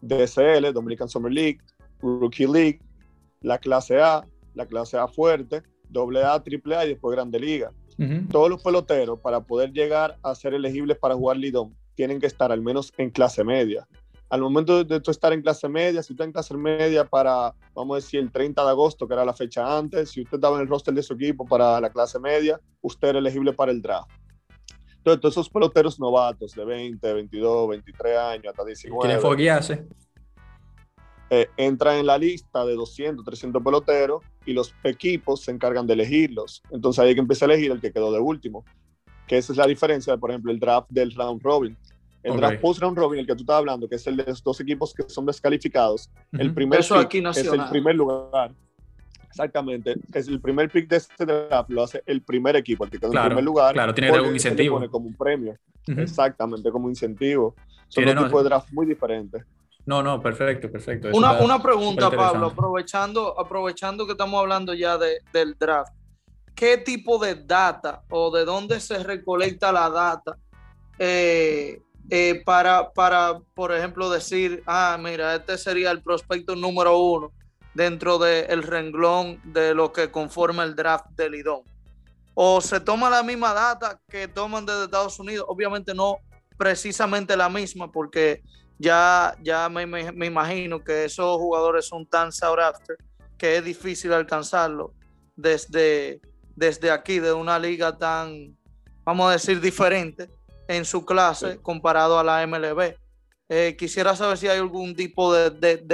DSL, 0.00 0.72
Dominican 0.72 1.08
Summer 1.08 1.32
League, 1.32 1.58
Rookie 2.00 2.46
League, 2.46 2.80
la 3.40 3.58
clase 3.58 4.00
A, 4.00 4.24
la 4.54 4.66
clase 4.66 4.96
A 4.96 5.08
fuerte, 5.08 5.62
doble 5.88 6.22
A, 6.22 6.40
triple 6.40 6.76
A 6.76 6.86
y 6.86 6.90
después 6.90 7.16
Grande 7.16 7.40
Liga. 7.40 7.72
Todos 8.30 8.48
los 8.48 8.62
peloteros 8.62 9.18
para 9.20 9.42
poder 9.42 9.72
llegar 9.72 10.16
a 10.22 10.34
ser 10.34 10.54
elegibles 10.54 10.96
para 10.96 11.16
jugar 11.16 11.36
Lidón 11.36 11.76
tienen 11.96 12.18
que 12.18 12.26
estar 12.26 12.50
al 12.50 12.62
menos 12.62 12.94
en 12.96 13.10
clase 13.10 13.44
media 13.44 13.86
al 14.30 14.40
momento 14.40 14.84
de 14.84 15.00
tú 15.00 15.10
estar 15.10 15.32
en 15.32 15.42
clase 15.42 15.68
media, 15.68 16.02
si 16.04 16.12
usted 16.12 16.24
en 16.24 16.32
clase 16.32 16.56
media 16.56 17.04
para, 17.04 17.52
vamos 17.74 17.94
a 17.94 17.96
decir, 17.96 18.20
el 18.20 18.30
30 18.30 18.62
de 18.62 18.70
agosto, 18.70 19.08
que 19.08 19.14
era 19.14 19.24
la 19.24 19.34
fecha 19.34 19.76
antes, 19.76 20.10
si 20.10 20.22
usted 20.22 20.36
estaba 20.36 20.56
en 20.56 20.62
el 20.62 20.68
roster 20.68 20.94
de 20.94 21.02
su 21.02 21.14
equipo 21.14 21.44
para 21.44 21.80
la 21.80 21.90
clase 21.90 22.20
media, 22.20 22.60
usted 22.80 23.08
era 23.08 23.18
elegible 23.18 23.52
para 23.52 23.72
el 23.72 23.82
draft. 23.82 24.08
Entonces, 24.98 25.20
todos 25.20 25.34
esos 25.34 25.50
peloteros 25.50 25.98
novatos 25.98 26.52
de 26.52 26.64
20, 26.64 27.12
22, 27.12 27.68
23 27.70 28.16
años, 28.18 28.46
hasta 28.50 28.64
19. 28.64 29.00
¿Quieren 29.00 29.20
foguearse? 29.20 29.88
Eh, 31.30 31.48
entran 31.56 31.98
en 31.98 32.06
la 32.06 32.18
lista 32.18 32.64
de 32.64 32.74
200, 32.74 33.24
300 33.24 33.62
peloteros 33.62 34.22
y 34.46 34.52
los 34.52 34.74
equipos 34.84 35.42
se 35.42 35.50
encargan 35.50 35.86
de 35.86 35.94
elegirlos. 35.94 36.62
Entonces 36.70 37.00
ahí 37.00 37.08
hay 37.08 37.14
que 37.14 37.20
empezar 37.20 37.50
a 37.50 37.54
elegir 37.54 37.72
el 37.72 37.80
que 37.80 37.92
quedó 37.92 38.12
de 38.12 38.20
último. 38.20 38.64
Que 39.26 39.38
esa 39.38 39.52
es 39.52 39.56
la 39.56 39.66
diferencia, 39.66 40.16
por 40.16 40.30
ejemplo, 40.30 40.52
el 40.52 40.60
draft 40.60 40.88
del 40.90 41.14
round 41.14 41.42
robin. 41.42 41.76
El 42.22 42.36
draft 42.36 42.60
post 42.60 42.80
round 42.80 42.98
robin, 42.98 43.20
el 43.20 43.26
que 43.26 43.34
tú 43.34 43.42
estás 43.42 43.56
hablando, 43.56 43.88
que 43.88 43.94
es 43.94 44.06
el 44.06 44.16
de 44.16 44.24
los 44.24 44.42
dos 44.42 44.60
equipos 44.60 44.92
que 44.92 45.04
son 45.08 45.24
descalificados, 45.26 46.10
el 46.32 46.52
primer 46.52 46.80
pick 46.80 47.26
es 47.26 47.46
el 47.46 47.64
primer 47.70 47.94
lugar. 47.96 48.52
Exactamente, 49.28 49.94
es 50.12 50.28
el 50.28 50.40
primer 50.40 50.68
pick 50.70 50.88
de 50.88 50.96
este 50.96 51.24
draft, 51.24 51.70
lo 51.70 51.84
hace 51.84 52.02
el 52.04 52.22
primer 52.22 52.56
equipo, 52.56 52.84
el 52.84 52.90
que 52.90 52.98
en 53.04 53.12
primer 53.12 53.44
lugar. 53.44 53.74
Claro, 53.74 53.94
tiene 53.94 54.10
algún 54.10 54.34
incentivo. 54.34 54.76
pone 54.76 54.88
como 54.88 55.06
un 55.06 55.14
premio. 55.14 55.56
Exactamente, 55.86 56.70
como 56.70 56.88
incentivo. 56.88 57.54
Son 57.88 58.04
dos 58.04 58.14
tipos 58.14 58.42
de 58.42 58.48
draft 58.48 58.72
muy 58.72 58.86
diferentes. 58.86 59.44
No, 59.86 60.02
no, 60.02 60.20
perfecto, 60.20 60.70
perfecto. 60.70 61.08
una, 61.12 61.40
una 61.40 61.62
pregunta, 61.62 62.10
Pablo, 62.10 62.48
aprovechando, 62.48 63.38
aprovechando 63.38 64.04
que 64.04 64.12
estamos 64.12 64.38
hablando 64.40 64.74
ya 64.74 64.98
de, 64.98 65.20
del 65.32 65.56
draft. 65.58 65.92
¿Qué 66.54 66.76
tipo 66.76 67.18
de 67.18 67.36
data 67.36 68.02
o 68.10 68.30
de 68.30 68.44
dónde 68.44 68.78
se 68.80 69.02
recolecta 69.02 69.72
la 69.72 69.88
data 69.88 70.36
eh, 70.98 71.80
eh, 72.10 72.42
para, 72.44 72.90
para, 72.90 73.38
por 73.54 73.72
ejemplo, 73.72 74.10
decir, 74.10 74.64
ah, 74.66 74.98
mira, 75.00 75.36
este 75.36 75.56
sería 75.56 75.92
el 75.92 76.02
prospecto 76.02 76.56
número 76.56 76.98
uno 76.98 77.32
dentro 77.72 78.18
del 78.18 78.64
renglón 78.64 79.40
de 79.44 79.74
lo 79.74 79.92
que 79.92 80.10
conforma 80.10 80.64
el 80.64 80.74
draft 80.74 81.06
del 81.10 81.32
Lidón. 81.32 81.62
O 82.34 82.60
se 82.60 82.80
toma 82.80 83.08
la 83.08 83.22
misma 83.22 83.54
data 83.54 84.00
que 84.08 84.26
toman 84.26 84.66
desde 84.66 84.84
Estados 84.84 85.20
Unidos, 85.20 85.46
obviamente 85.48 85.94
no 85.94 86.18
precisamente 86.58 87.36
la 87.36 87.48
misma, 87.48 87.90
porque 87.92 88.42
ya, 88.76 89.36
ya 89.40 89.68
me, 89.68 89.86
me, 89.86 90.26
imagino 90.26 90.82
que 90.82 91.04
esos 91.04 91.36
jugadores 91.36 91.86
son 91.86 92.04
tan 92.06 92.32
sought 92.32 92.58
after 92.58 92.96
que 93.38 93.56
es 93.56 93.64
difícil 93.64 94.12
alcanzarlo 94.12 94.92
desde, 95.36 96.20
desde 96.56 96.90
aquí, 96.90 97.20
de 97.20 97.32
una 97.32 97.58
liga 97.58 97.96
tan, 97.96 98.56
vamos 99.04 99.28
a 99.28 99.32
decir, 99.32 99.60
diferente 99.60 100.28
en 100.70 100.84
su 100.84 101.04
clase 101.04 101.58
comparado 101.60 102.16
a 102.18 102.24
la 102.24 102.46
MLB. 102.46 102.94
Eh, 103.48 103.74
quisiera 103.76 104.14
saber 104.14 104.38
si 104.38 104.46
hay 104.46 104.58
algún 104.58 104.94
tipo 104.94 105.34
de, 105.34 105.50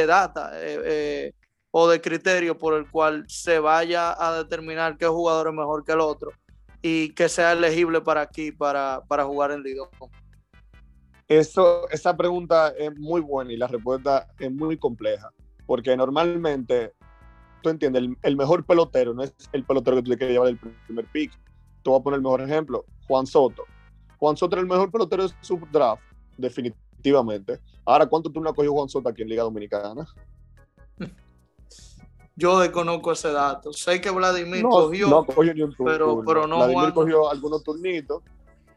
data 0.07 0.51
eh, 0.55 0.81
eh, 0.85 1.33
o 1.71 1.89
de 1.89 2.03
criterio 2.03 2.59
por 2.59 2.75
el 2.75 2.91
cual 2.91 3.25
se 3.27 3.59
vaya 3.59 4.15
a 4.19 4.37
determinar 4.37 4.99
qué 4.99 5.07
jugador 5.07 5.49
es 5.49 5.55
mejor 5.55 5.83
que 5.83 5.93
el 5.93 6.01
otro 6.01 6.31
y 6.83 7.15
que 7.15 7.31
sea 7.31 7.53
elegible 7.53 8.03
para 8.03 8.21
aquí, 8.21 8.53
para, 8.53 9.01
para 9.09 9.25
jugar 9.25 9.51
en 9.53 9.63
Liga. 9.63 9.85
Eso, 11.27 11.89
esa 11.89 12.15
pregunta 12.15 12.69
es 12.79 12.95
muy 12.99 13.23
buena 13.23 13.55
y 13.55 13.57
la 13.57 13.69
respuesta 13.69 14.29
es 14.39 14.53
muy 14.53 14.77
compleja, 14.77 15.31
porque 15.65 15.97
normalmente, 15.97 16.93
tú 17.63 17.71
entiendes, 17.71 18.03
el, 18.23 18.37
mejor 18.37 18.67
pelotero 18.67 19.15
no 19.15 19.23
es 19.23 19.35
el 19.53 19.65
pelotero 19.65 19.97
que 19.97 20.03
tú 20.03 20.11
le 20.11 20.19
quieres 20.19 20.35
llevar 20.35 20.49
el 20.49 20.59
primer 20.59 21.07
pick. 21.07 21.33
Te 21.83 21.91
voy 21.91 21.99
a 21.99 22.03
poner 22.03 22.19
el 22.19 22.23
mejor 22.23 22.43
ejemplo, 22.43 22.85
Juan 23.09 23.27
Soto. 23.27 23.65
Juan 24.19 24.37
Soto 24.37 24.57
es 24.57 24.63
el 24.63 24.69
mejor 24.69 24.91
pelotero 24.91 25.27
de 25.29 25.35
su 25.41 25.59
draft, 25.73 26.03
definitivamente. 26.37 27.61
Ahora, 27.85 28.07
¿cuánto 28.07 28.31
tú 28.31 28.41
no 28.41 28.51
has 28.51 28.57
cogido 28.57 28.73
Juan 28.75 28.89
Soto 28.89 29.09
aquí 29.09 29.23
en 29.23 29.29
Liga 29.29 29.43
Dominicana? 29.43 30.07
Yo 32.37 32.59
desconozco 32.61 33.13
ese 33.13 33.33
dato. 33.33 33.73
Sé 33.73 34.01
que 34.01 34.11
Vladimir 34.11 34.63
cogió, 34.63 35.09
no 35.09 35.25
cogió 35.25 35.55
ni 35.55 35.63
un 35.63 35.75
pero, 35.85 36.23
pero 36.27 36.47
no 36.47 36.59
Vladimir 36.59 36.93
cogió 36.93 37.31
algunos 37.31 37.63
turnitos 37.63 38.23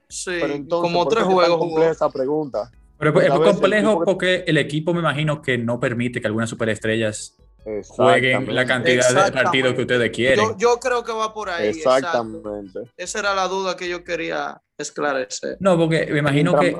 Sí, 0.07 0.39
como 0.69 1.07
tres 1.07 1.23
juegos. 1.23 1.59
jugó. 1.59 1.83
esa 1.83 2.09
pregunta. 2.09 2.71
Pero 2.97 3.21
es 3.21 3.29
complejo 3.31 4.03
porque 4.03 4.43
el 4.47 4.57
equipo 4.57 4.93
me 4.93 4.99
imagino 5.01 5.41
que 5.41 5.57
no 5.57 5.79
permite 5.79 6.19
que 6.19 6.27
algunas 6.27 6.49
superestrellas 6.49 7.37
jueguen 7.87 8.53
la 8.53 8.65
cantidad 8.65 9.25
de 9.25 9.31
partidos 9.31 9.73
que 9.73 9.81
ustedes 9.81 10.09
quieren. 10.11 10.57
Yo, 10.57 10.79
creo 10.79 11.03
que 11.03 11.11
va 11.11 11.33
por 11.33 11.49
ahí. 11.49 11.67
Exactamente. 11.69 12.79
Esa 12.97 13.19
era 13.19 13.33
la 13.33 13.47
duda 13.47 13.75
que 13.75 13.89
yo 13.89 14.03
quería 14.03 14.61
esclarecer. 14.77 15.57
No, 15.59 15.77
porque 15.77 16.07
me 16.11 16.19
imagino 16.19 16.57
que... 16.57 16.75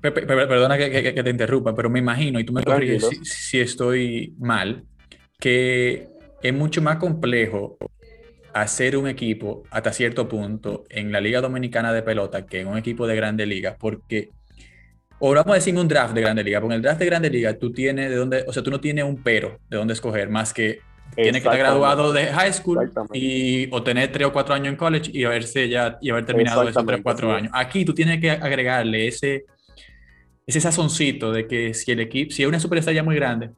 Perdona 0.00 0.78
que, 0.78 1.12
te 1.12 1.30
interrumpa, 1.30 1.74
pero 1.74 1.90
me 1.90 1.98
imagino, 1.98 2.40
y 2.40 2.44
tú 2.44 2.54
me 2.54 2.64
corriges 2.64 3.06
si 3.22 3.60
estoy 3.60 4.34
mal, 4.38 4.84
que 5.38 6.08
es 6.42 6.54
mucho 6.54 6.80
más 6.80 6.96
complejo 6.96 7.76
hacer 8.54 8.96
un 8.96 9.08
equipo 9.08 9.62
hasta 9.70 9.92
cierto 9.92 10.28
punto 10.28 10.84
en 10.88 11.12
la 11.12 11.20
Liga 11.20 11.40
Dominicana 11.40 11.92
de 11.92 12.02
Pelota 12.02 12.46
que 12.46 12.60
en 12.60 12.68
un 12.68 12.78
equipo 12.78 13.06
de 13.06 13.16
Grande 13.16 13.46
Liga, 13.46 13.76
porque, 13.78 14.30
o 15.18 15.34
vamos 15.34 15.52
a 15.52 15.54
decir 15.54 15.76
un 15.76 15.88
draft 15.88 16.14
de 16.14 16.20
Grande 16.20 16.44
Liga, 16.44 16.60
porque 16.60 16.74
en 16.74 16.78
el 16.78 16.82
draft 16.82 17.00
de 17.00 17.06
Grande 17.06 17.30
Liga 17.30 17.58
tú 17.58 17.72
tienes 17.72 18.10
de 18.10 18.16
dónde, 18.16 18.44
o 18.46 18.52
sea, 18.52 18.62
tú 18.62 18.70
no 18.70 18.80
tienes 18.80 19.04
un 19.04 19.22
pero 19.22 19.58
de 19.68 19.76
dónde 19.76 19.94
escoger, 19.94 20.28
más 20.28 20.52
que 20.52 20.80
tienes 21.14 21.42
que 21.42 21.48
estar 21.48 21.58
graduado 21.58 22.12
de 22.12 22.26
high 22.26 22.52
school 22.52 22.90
y 23.12 23.68
o 23.72 23.82
tener 23.82 24.12
tres 24.12 24.28
o 24.28 24.32
cuatro 24.32 24.54
años 24.54 24.68
en 24.68 24.76
college 24.76 25.10
y 25.12 25.24
haberse 25.24 25.68
ya 25.68 25.98
y 26.00 26.10
haber 26.10 26.24
terminado 26.24 26.68
esos 26.68 26.84
tres 26.86 27.00
o 27.00 27.02
cuatro 27.02 27.32
años. 27.32 27.50
Aquí 27.54 27.84
tú 27.84 27.94
tienes 27.94 28.20
que 28.20 28.30
agregarle 28.30 29.08
ese, 29.08 29.44
ese 30.46 30.60
sazoncito 30.60 31.32
de 31.32 31.46
que 31.48 31.74
si 31.74 31.90
el 31.90 32.00
equipo, 32.00 32.30
si 32.30 32.42
es 32.42 32.48
una 32.48 32.60
superestrella 32.60 33.02
muy 33.02 33.16
grande, 33.16 33.50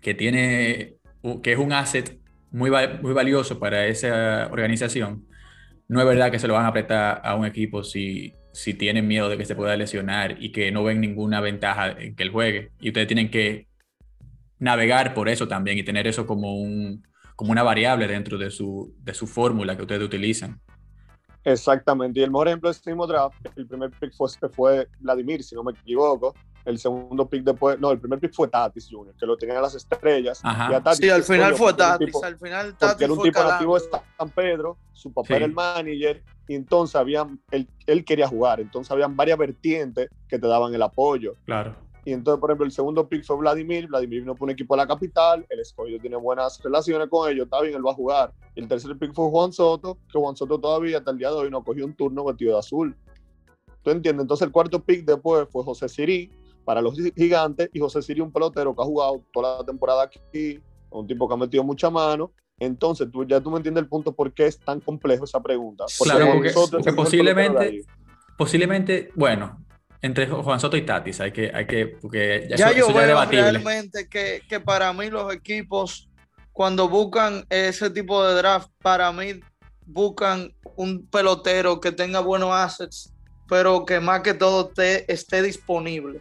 que 0.00 0.14
tiene, 0.14 0.94
que 1.42 1.52
es 1.52 1.58
un 1.58 1.72
asset 1.72 2.18
muy, 2.50 2.70
muy 3.02 3.12
valioso 3.12 3.58
para 3.58 3.86
esa 3.86 4.48
organización, 4.50 5.26
no 5.88 6.00
es 6.00 6.06
verdad 6.06 6.30
que 6.30 6.38
se 6.38 6.48
lo 6.48 6.54
van 6.54 6.64
a 6.64 6.68
apretar 6.68 7.20
a 7.24 7.34
un 7.34 7.44
equipo 7.44 7.82
si, 7.82 8.32
si 8.52 8.74
tienen 8.74 9.06
miedo 9.06 9.28
de 9.28 9.36
que 9.36 9.44
se 9.44 9.54
pueda 9.54 9.76
lesionar 9.76 10.42
y 10.42 10.52
que 10.52 10.70
no 10.72 10.84
ven 10.84 11.00
ninguna 11.00 11.40
ventaja 11.40 11.90
en 11.90 12.14
que 12.14 12.22
él 12.22 12.30
juegue. 12.30 12.72
Y 12.80 12.88
ustedes 12.88 13.06
tienen 13.06 13.30
que 13.30 13.68
navegar 14.58 15.14
por 15.14 15.28
eso 15.28 15.46
también 15.46 15.78
y 15.78 15.82
tener 15.82 16.06
eso 16.06 16.26
como, 16.26 16.56
un, 16.56 17.06
como 17.36 17.52
una 17.52 17.62
variable 17.62 18.06
dentro 18.06 18.38
de 18.38 18.50
su, 18.50 18.94
de 19.00 19.14
su 19.14 19.26
fórmula 19.26 19.76
que 19.76 19.82
ustedes 19.82 20.02
utilizan. 20.02 20.60
Exactamente. 21.44 22.20
Y 22.20 22.22
el 22.22 22.30
mejor 22.30 22.48
ejemplo 22.48 22.68
de 22.68 22.72
este 22.72 22.90
mismo 22.90 23.06
draft, 23.06 23.36
el 23.56 23.66
primer 23.66 23.90
pick 23.90 24.12
fue, 24.14 24.28
fue 24.50 24.88
Vladimir, 24.98 25.42
si 25.42 25.54
no 25.54 25.62
me 25.62 25.72
equivoco, 25.72 26.34
el 26.64 26.78
segudo 26.78 27.28
pick 27.28 27.44
después, 27.44 27.78
no, 27.78 27.90
el 27.90 27.98
primer 27.98 28.18
pick 28.18 28.34
fue 28.34 28.48
Tatis 28.48 28.88
Jr., 28.90 29.14
que 29.18 29.24
lo 29.24 29.36
tenían 29.36 29.62
las 29.62 29.74
estrellas. 29.74 30.42
sí, 30.94 31.08
al 31.08 31.22
final 31.22 31.54
fue 31.54 31.72
Tatis, 31.72 32.22
al 32.22 32.38
final 32.38 32.76
Tatis 32.76 33.02
era 33.02 33.12
un 33.12 33.22
tipo 33.22 33.42
nativo 33.42 33.78
de 33.78 33.86
San 34.18 34.30
Pedro, 34.30 34.78
su 34.92 35.12
papá 35.12 35.36
era 35.36 35.46
el 35.46 35.54
manager, 35.54 36.22
y 36.48 36.54
entonces 36.54 36.96
habían, 36.96 37.40
él, 37.50 37.68
él, 37.86 38.04
quería 38.04 38.26
jugar, 38.26 38.60
entonces 38.60 38.90
habían 38.90 39.14
varias 39.14 39.38
vertientes 39.38 40.08
que 40.28 40.38
te 40.38 40.46
daban 40.46 40.74
el 40.74 40.82
apoyo. 40.82 41.34
Claro. 41.44 41.76
Y 42.04 42.12
entonces, 42.12 42.40
por 42.40 42.50
ejemplo, 42.50 42.64
el 42.64 42.72
segundo 42.72 43.06
pick 43.06 43.22
fue 43.22 43.36
Vladimir, 43.36 43.86
Vladimir 43.86 44.20
vino 44.20 44.34
por 44.34 44.46
un 44.46 44.52
equipo 44.52 44.74
de 44.74 44.78
la 44.78 44.86
capital, 44.86 45.44
el 45.50 45.60
escogido 45.60 46.00
tiene 46.00 46.16
buenas 46.16 46.60
relaciones 46.62 47.08
con 47.08 47.30
ellos, 47.30 47.44
está 47.44 47.60
bien, 47.60 47.74
él 47.74 47.86
va 47.86 47.90
a 47.90 47.94
jugar. 47.94 48.32
Y 48.54 48.60
el 48.60 48.68
tercer 48.68 48.96
pick 48.98 49.12
fue 49.12 49.28
Juan 49.28 49.52
Soto, 49.52 49.98
que 50.10 50.18
Juan 50.18 50.34
Soto 50.34 50.58
todavía 50.58 50.98
hasta 50.98 51.10
el 51.10 51.18
día 51.18 51.28
de 51.28 51.36
hoy 51.36 51.50
no 51.50 51.62
cogió 51.62 51.84
un 51.84 51.94
turno 51.94 52.24
vestido 52.24 52.54
de 52.54 52.60
azul. 52.60 52.96
¿Tú 53.82 53.90
entiendes? 53.90 54.22
Entonces 54.22 54.46
el 54.46 54.52
cuarto 54.52 54.82
pick 54.82 55.04
después 55.04 55.46
fue 55.50 55.62
José 55.62 55.88
Sirí, 55.88 56.30
para 56.68 56.82
los 56.82 56.94
gigantes 57.16 57.70
y 57.72 57.80
José 57.80 58.02
Sirio 58.02 58.24
un 58.24 58.30
pelotero 58.30 58.76
que 58.76 58.82
ha 58.82 58.84
jugado 58.84 59.22
toda 59.32 59.56
la 59.56 59.64
temporada 59.64 60.02
aquí, 60.02 60.60
un 60.90 61.06
tipo 61.06 61.26
que 61.26 61.32
ha 61.32 61.36
metido 61.38 61.64
mucha 61.64 61.88
mano. 61.88 62.30
Entonces, 62.60 63.08
tú, 63.10 63.24
ya 63.24 63.40
tú 63.40 63.50
me 63.50 63.58
entiendes 63.58 63.82
el 63.82 63.88
punto 63.88 64.14
por 64.14 64.32
qué 64.32 64.46
es 64.46 64.58
tan 64.58 64.80
complejo 64.80 65.24
esa 65.24 65.40
pregunta. 65.40 65.84
claro, 66.02 66.32
porque, 66.32 66.92
posiblemente, 66.92 67.84
posiblemente, 68.36 69.10
bueno, 69.14 69.64
entre 70.02 70.26
Juan 70.26 70.60
Soto 70.60 70.76
y 70.76 70.82
Tatis, 70.82 71.20
hay 71.20 71.32
que, 71.32 71.50
hay 71.54 71.66
que, 71.66 71.86
porque 71.86 72.48
ya, 72.56 72.72
yo 72.72 72.92
veo 72.92 73.24
realmente 73.26 74.08
que, 74.08 74.42
que 74.48 74.60
para 74.60 74.92
mí 74.92 75.08
los 75.08 75.32
equipos, 75.32 76.08
cuando 76.52 76.88
buscan 76.88 77.44
ese 77.48 77.90
tipo 77.90 78.24
de 78.24 78.34
draft, 78.34 78.70
para 78.82 79.12
mí 79.12 79.40
buscan 79.86 80.52
un 80.76 81.06
pelotero 81.06 81.80
que 81.80 81.92
tenga 81.92 82.20
buenos 82.20 82.50
assets, 82.52 83.12
pero 83.48 83.84
que 83.86 84.00
más 84.00 84.20
que 84.22 84.34
todo 84.34 84.72
esté 84.76 85.42
disponible. 85.42 86.20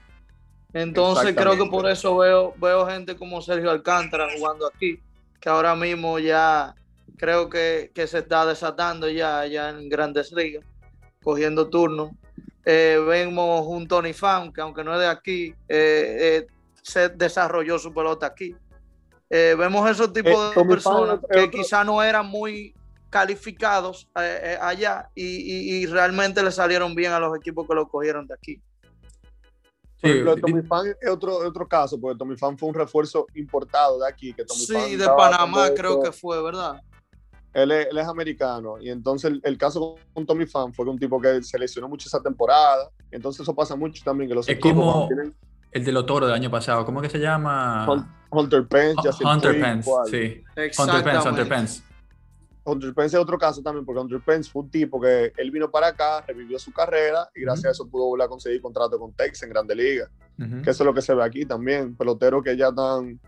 Entonces 0.73 1.35
creo 1.35 1.57
que 1.57 1.65
por 1.69 1.89
eso 1.89 2.17
veo, 2.17 2.53
veo 2.57 2.85
gente 2.87 3.15
como 3.15 3.41
Sergio 3.41 3.71
Alcántara 3.71 4.27
jugando 4.37 4.67
aquí, 4.67 4.99
que 5.39 5.49
ahora 5.49 5.75
mismo 5.75 6.19
ya 6.19 6.75
creo 7.17 7.49
que, 7.49 7.91
se 7.95 8.19
está 8.19 8.45
desatando 8.45 9.09
ya, 9.09 9.45
ya 9.45 9.69
en 9.69 9.89
grandes 9.89 10.31
ligas, 10.31 10.63
cogiendo 11.23 11.69
turnos. 11.69 12.11
Eh, 12.65 13.01
vemos 13.07 13.65
un 13.67 13.87
Tony 13.87 14.13
Fan, 14.13 14.51
que 14.51 14.61
aunque 14.61 14.83
no 14.83 14.93
es 14.93 14.99
de 14.99 15.07
aquí, 15.07 15.55
eh, 15.67 16.17
eh, 16.19 16.47
se 16.81 17.09
desarrolló 17.09 17.79
su 17.79 17.93
pelota 17.93 18.27
aquí. 18.27 18.55
vemos 19.29 19.89
esos 19.89 20.13
tipos 20.13 20.55
de 20.55 20.65
personas 20.65 21.19
que 21.29 21.49
quizá 21.49 21.83
no 21.83 22.01
eran 22.01 22.27
muy 22.27 22.73
calificados 23.09 24.09
allá 24.13 25.09
y, 25.15 25.81
y, 25.81 25.85
realmente 25.85 26.43
le 26.43 26.51
salieron 26.51 26.93
bien 26.93 27.13
a 27.13 27.19
los 27.19 27.35
equipos 27.37 27.67
que 27.67 27.75
lo 27.75 27.87
cogieron 27.87 28.27
de 28.27 28.33
aquí. 28.33 28.61
Por 30.01 30.09
ejemplo, 30.11 30.35
Tommy 30.37 30.61
Fan 30.61 30.87
es 31.01 31.09
otro, 31.09 31.37
otro 31.37 31.67
caso, 31.67 31.99
porque 31.99 32.17
Tommy 32.17 32.35
Fan 32.35 32.57
fue 32.57 32.69
un 32.69 32.75
refuerzo 32.75 33.25
importado 33.35 33.99
de 33.99 34.07
aquí. 34.07 34.33
Que 34.33 34.45
Tommy 34.45 34.59
sí, 34.59 34.95
de 34.95 35.07
Panamá 35.07 35.69
creo 35.75 36.01
que 36.01 36.11
fue, 36.11 36.41
¿verdad? 36.41 36.81
Él 37.53 37.71
es, 37.71 37.87
él 37.89 37.97
es 37.97 38.07
americano 38.07 38.79
y 38.79 38.89
entonces 38.89 39.33
el, 39.41 39.57
caso 39.57 39.95
con 40.13 40.27
Tommy 40.27 40.45
Fan 40.45 40.73
fue 40.73 40.85
un 40.85 40.99
tipo 40.99 41.19
que 41.19 41.41
se 41.41 41.57
lesionó 41.57 41.87
mucho 41.87 42.07
esa 42.07 42.21
temporada. 42.21 42.91
Entonces 43.09 43.41
eso 43.41 43.55
pasa 43.55 43.75
mucho 43.75 44.03
también 44.03 44.29
que 44.29 44.35
los 44.35 44.47
es 44.47 44.59
como 44.59 45.09
el 45.71 45.83
de 45.83 45.91
los 45.91 46.05
toros 46.05 46.29
del 46.29 46.35
año 46.35 46.51
pasado. 46.51 46.85
¿Cómo 46.85 47.01
que 47.01 47.09
se 47.09 47.19
llama? 47.19 47.87
Hunter 48.29 48.67
Pence. 48.67 49.09
Hunter 49.23 49.59
Pence, 49.59 49.89
sí. 50.05 50.43
Hunter 50.77 51.03
Pence, 51.03 51.29
Hunter 51.29 51.47
Pence. 51.47 51.83
Hunter 52.67 52.93
Pence 52.93 53.15
es 53.15 53.21
otro 53.21 53.37
caso 53.37 53.61
también, 53.61 53.85
porque 53.85 54.01
Hunter 54.01 54.19
Pence 54.19 54.51
fue 54.51 54.63
un 54.63 54.69
tipo 54.69 54.99
que 54.99 55.31
él 55.37 55.51
vino 55.51 55.71
para 55.71 55.87
acá, 55.87 56.21
revivió 56.27 56.59
su 56.59 56.73
carrera 56.73 57.29
y 57.33 57.41
gracias 57.41 57.65
a 57.65 57.71
eso 57.71 57.89
pudo 57.89 58.07
volver 58.07 58.25
a 58.25 58.27
conseguir 58.27 58.61
contrato 58.61 58.99
con 58.99 59.13
Texas 59.13 59.43
en 59.43 59.49
Grande 59.51 59.73
Liga. 59.73 60.09
Que 60.37 60.69
eso 60.69 60.83
es 60.83 60.85
lo 60.85 60.93
que 60.93 61.01
se 61.01 61.15
ve 61.15 61.23
aquí 61.23 61.45
también. 61.45 61.95
Peloteros 61.95 62.43
que 62.43 62.55
ya 62.57 62.67
están, 62.67 63.19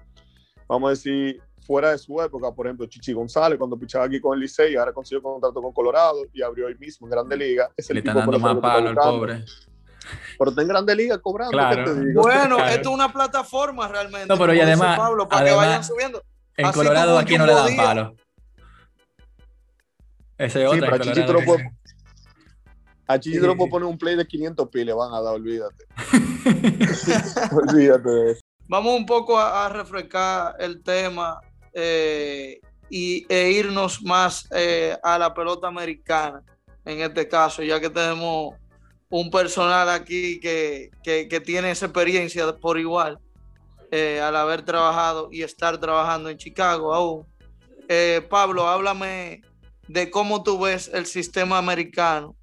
vamos 0.68 0.88
a 0.88 0.92
decir, 0.92 1.42
fuera 1.66 1.92
de 1.92 1.98
su 1.98 2.22
época. 2.22 2.52
Por 2.52 2.68
ejemplo, 2.68 2.86
Chichi 2.86 3.14
González, 3.14 3.58
cuando 3.58 3.80
pichaba 3.80 4.06
aquí 4.06 4.20
con 4.20 4.36
el 4.36 4.42
Licey, 4.42 4.76
ahora 4.76 4.92
consiguió 4.92 5.24
contrato 5.24 5.62
con 5.62 5.72
Colorado 5.72 6.26
y 6.34 6.42
abrió 6.42 6.68
hoy 6.68 6.76
mismo 6.78 7.08
en 7.08 7.12
Grande 7.12 7.38
Liga. 7.38 7.72
Es 7.78 7.90
el 7.90 7.96
Le 7.96 8.00
están 8.02 8.18
dando 8.18 8.40
más 8.40 8.58
palo 8.58 8.90
al 8.90 8.96
pobre. 8.96 9.46
Pero 10.38 10.50
está 10.50 10.62
en 10.62 10.68
Grande 10.68 10.96
Liga 10.96 11.18
cobrando. 11.18 11.58
Bueno, 12.14 12.58
esto 12.66 12.90
es 12.90 12.96
una 12.96 13.12
plataforma 13.12 13.88
realmente. 13.88 14.28
No, 14.28 14.38
pero 14.38 14.54
y 14.54 14.60
además, 14.60 15.00
para 15.30 15.46
que 15.46 15.52
vayan 15.54 15.84
subiendo. 15.84 16.22
En 16.58 16.72
Colorado 16.74 17.18
aquí 17.18 17.38
no 17.38 17.46
le 17.46 17.54
dan 17.54 17.76
palo. 17.78 18.16
Ese 20.40 20.64
es 20.64 20.70
otra. 20.70 21.04
Sí, 21.04 21.10
a 23.10 23.20
Chichi 23.20 23.40
te 23.42 23.48
lo 23.48 23.58
puedo 23.58 23.72
poner 23.72 23.88
un 23.88 23.98
play 23.98 24.16
de 24.16 24.26
500 24.26 24.70
piles, 24.70 24.96
van 24.96 25.12
a 25.12 25.20
dar, 25.20 25.34
olvídate. 25.34 25.86
olvídate 27.52 28.10
de 28.10 28.32
eso. 28.32 28.42
Vamos 28.68 28.96
un 28.96 29.06
poco 29.08 29.38
a, 29.40 29.68
refrescar 29.68 30.56
el 30.60 30.84
tema 30.84 31.40
eh, 31.74 32.62
y, 32.88 33.26
e 33.28 33.50
irnos 33.50 34.04
más 34.04 34.48
eh, 34.52 34.96
a 35.02 35.18
la 35.18 35.34
pelota 35.34 35.68
americana, 35.68 36.44
en 36.86 37.02
este 37.02 37.28
caso, 37.28 37.64
ya 37.64 37.80
que 37.80 37.90
tenemos 37.90 38.54
un 39.10 39.32
personal 39.32 39.90
aquí 39.90 40.40
que, 40.40 40.92
que, 41.04 41.42
tiene 41.44 41.72
esa 41.72 41.88
experiencia 41.88 42.56
por 42.58 42.78
igual, 42.78 43.18
eh, 43.90 44.22
al 44.22 44.36
haber 44.36 44.62
trabajado 44.62 45.30
y 45.32 45.42
estar 45.42 45.80
trabajando 45.80 46.30
en 46.30 46.38
Chicago 46.38 46.94
aún. 46.94 47.26
Pablo, 48.30 48.70
háblame 48.70 49.42
de 49.90 50.12
cómo 50.12 50.44
tú 50.44 50.60
ves 50.60 50.90
el 50.94 51.08
sistema 51.08 51.58
americano. 51.58 52.36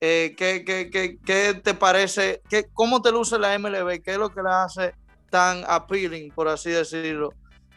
Eh, 0.00 0.34
¿qué, 0.36 0.64
qué, 0.66 0.90
qué, 0.90 1.18
qué, 1.24 1.54
te 1.54 1.72
parece? 1.72 2.42
Qué, 2.50 2.66
¿Cómo 2.74 3.00
te 3.00 3.10
luce 3.10 3.38
la 3.38 3.58
MLB? 3.58 4.02
¿Qué 4.02 4.12
es 4.12 4.18
lo 4.18 4.28
que 4.28 4.42
la 4.42 4.64
hace 4.64 4.94
tan 5.30 5.64
appealing, 5.66 6.30
por 6.32 6.46
así 6.46 6.70
decirlo? 6.70 7.32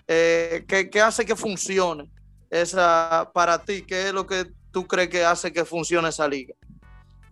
Eh, 0.07 0.65
¿qué, 0.67 0.89
¿Qué 0.89 0.99
hace 0.99 1.25
que 1.25 1.37
funcione 1.37 2.11
esa 2.49 3.31
para 3.33 3.63
ti? 3.63 3.83
¿Qué 3.83 4.07
es 4.07 4.13
lo 4.13 4.27
que 4.27 4.45
tú 4.71 4.85
crees 4.85 5.07
que 5.07 5.23
hace 5.23 5.53
que 5.53 5.63
funcione 5.63 6.09
esa 6.09 6.27
liga? 6.27 6.53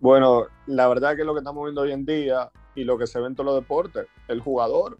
Bueno, 0.00 0.46
la 0.66 0.88
verdad 0.88 1.14
que 1.14 1.24
lo 1.24 1.34
que 1.34 1.40
estamos 1.40 1.62
viendo 1.64 1.82
hoy 1.82 1.92
en 1.92 2.06
día 2.06 2.50
y 2.74 2.84
lo 2.84 2.96
que 2.96 3.06
se 3.06 3.20
ve 3.20 3.26
en 3.26 3.34
todos 3.34 3.52
los 3.52 3.60
deportes, 3.60 4.06
el 4.28 4.40
jugador, 4.40 4.98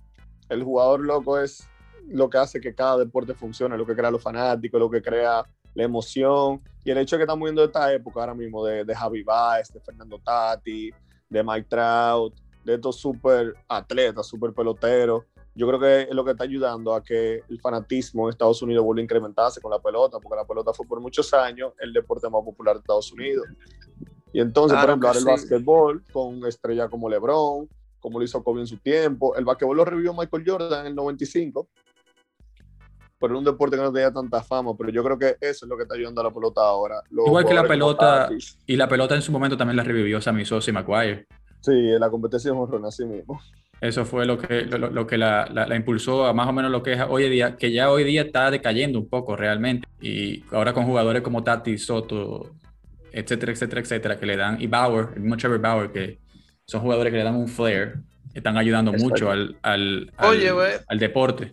el 0.50 0.62
jugador 0.62 1.00
loco 1.00 1.38
es 1.38 1.66
lo 2.06 2.28
que 2.28 2.36
hace 2.36 2.60
que 2.60 2.74
cada 2.74 2.98
deporte 2.98 3.32
funcione, 3.32 3.78
lo 3.78 3.86
que 3.86 3.96
crea 3.96 4.10
los 4.10 4.22
fanáticos, 4.22 4.78
lo 4.78 4.90
que 4.90 5.00
crea 5.00 5.42
la 5.76 5.84
emoción. 5.84 6.60
Y 6.84 6.90
el 6.90 6.98
hecho 6.98 7.16
de 7.16 7.20
que 7.20 7.24
estamos 7.24 7.44
viendo 7.44 7.62
esta 7.62 7.92
época 7.92 8.20
ahora 8.20 8.34
mismo 8.34 8.64
de, 8.64 8.84
de 8.84 8.94
Javi 8.94 9.22
Baez, 9.22 9.72
de 9.72 9.80
Fernando 9.80 10.18
Tati, 10.18 10.90
de 11.28 11.44
Mike 11.44 11.68
Trout, 11.68 12.34
de 12.64 12.74
estos 12.74 12.96
super 12.96 13.54
atletas, 13.68 14.26
super 14.26 14.52
peloteros, 14.52 15.24
yo 15.54 15.66
creo 15.66 15.80
que 15.80 16.02
es 16.02 16.14
lo 16.14 16.24
que 16.24 16.32
está 16.32 16.44
ayudando 16.44 16.94
a 16.94 17.02
que 17.02 17.42
el 17.48 17.60
fanatismo 17.60 18.26
en 18.26 18.30
Estados 18.30 18.60
Unidos 18.62 18.84
vuelva 18.84 19.00
a 19.00 19.04
incrementarse 19.04 19.60
con 19.60 19.70
la 19.70 19.78
pelota, 19.78 20.18
porque 20.20 20.36
la 20.36 20.44
pelota 20.44 20.72
fue 20.74 20.86
por 20.86 21.00
muchos 21.00 21.32
años 21.32 21.72
el 21.78 21.92
deporte 21.92 22.28
más 22.28 22.42
popular 22.42 22.74
de 22.74 22.80
Estados 22.80 23.10
Unidos. 23.12 23.46
Y 24.32 24.40
entonces, 24.40 24.78
por 24.78 24.88
ejemplo, 24.90 25.08
ahora 25.08 25.18
el 25.18 25.24
básquetbol 25.24 26.04
con 26.12 26.44
estrellas 26.44 26.90
como 26.90 27.08
LeBron, 27.08 27.68
como 28.00 28.18
lo 28.18 28.24
hizo 28.24 28.44
Kobe 28.44 28.60
en 28.60 28.66
su 28.66 28.76
tiempo. 28.76 29.34
El 29.34 29.46
básquetbol 29.46 29.78
lo 29.78 29.84
revivió 29.86 30.12
Michael 30.12 30.44
Jordan 30.46 30.80
en 30.80 30.86
el 30.88 30.94
95, 30.94 31.68
pero 33.18 33.32
era 33.32 33.38
un 33.38 33.44
deporte 33.44 33.76
que 33.76 33.82
no 33.82 33.92
tenía 33.92 34.12
tanta 34.12 34.42
fama, 34.42 34.72
pero 34.76 34.90
yo 34.90 35.02
creo 35.02 35.18
que 35.18 35.36
eso 35.40 35.64
es 35.64 35.68
lo 35.68 35.76
que 35.76 35.84
está 35.84 35.94
ayudando 35.94 36.20
a 36.20 36.24
la 36.24 36.30
pelota 36.30 36.60
ahora. 36.60 37.00
Igual 37.10 37.46
que 37.46 37.54
la 37.54 37.66
pelota, 37.66 38.28
y 38.66 38.76
la 38.76 38.88
pelota 38.88 39.14
en 39.14 39.22
su 39.22 39.32
momento 39.32 39.56
también 39.56 39.76
la 39.76 39.82
revivió 39.82 40.20
Sammy 40.20 40.44
Sosa 40.44 40.70
y 40.70 40.74
McGuire. 40.74 41.26
Sí, 41.60 41.72
en 41.72 42.00
la 42.00 42.10
competencia 42.10 42.50
de 42.50 42.56
honrón 42.56 42.84
así 42.84 43.04
mismo. 43.04 43.40
Eso 43.80 44.04
fue 44.04 44.24
lo 44.24 44.38
que, 44.38 44.62
lo, 44.62 44.90
lo 44.90 45.06
que 45.06 45.18
la, 45.18 45.48
la, 45.52 45.66
la, 45.66 45.76
impulsó 45.76 46.26
a 46.26 46.32
más 46.32 46.48
o 46.48 46.52
menos 46.52 46.70
lo 46.70 46.82
que 46.82 46.94
es 46.94 47.00
hoy 47.08 47.24
en 47.24 47.30
día, 47.30 47.56
que 47.56 47.72
ya 47.72 47.90
hoy 47.90 48.04
día 48.04 48.22
está 48.22 48.50
decayendo 48.50 48.98
un 48.98 49.08
poco 49.08 49.36
realmente. 49.36 49.86
Y 50.00 50.44
ahora 50.50 50.72
con 50.72 50.86
jugadores 50.86 51.22
como 51.22 51.42
Tati, 51.42 51.76
Soto, 51.76 52.54
etcétera, 53.12 53.52
etcétera, 53.52 53.80
etcétera, 53.80 54.18
que 54.18 54.26
le 54.26 54.36
dan, 54.36 54.60
y 54.60 54.66
Bauer, 54.66 55.08
el 55.14 55.20
mismo 55.20 55.36
Trevor 55.36 55.58
Bauer, 55.58 55.92
que 55.92 56.18
son 56.66 56.80
jugadores 56.80 57.10
que 57.10 57.18
le 57.18 57.24
dan 57.24 57.36
un 57.36 57.48
flair, 57.48 57.96
están 58.32 58.56
ayudando 58.56 58.92
mucho 58.92 59.30
al, 59.30 59.56
al, 59.62 60.12
Oye, 60.18 60.48
al, 60.50 60.84
al 60.86 60.98
deporte 60.98 61.52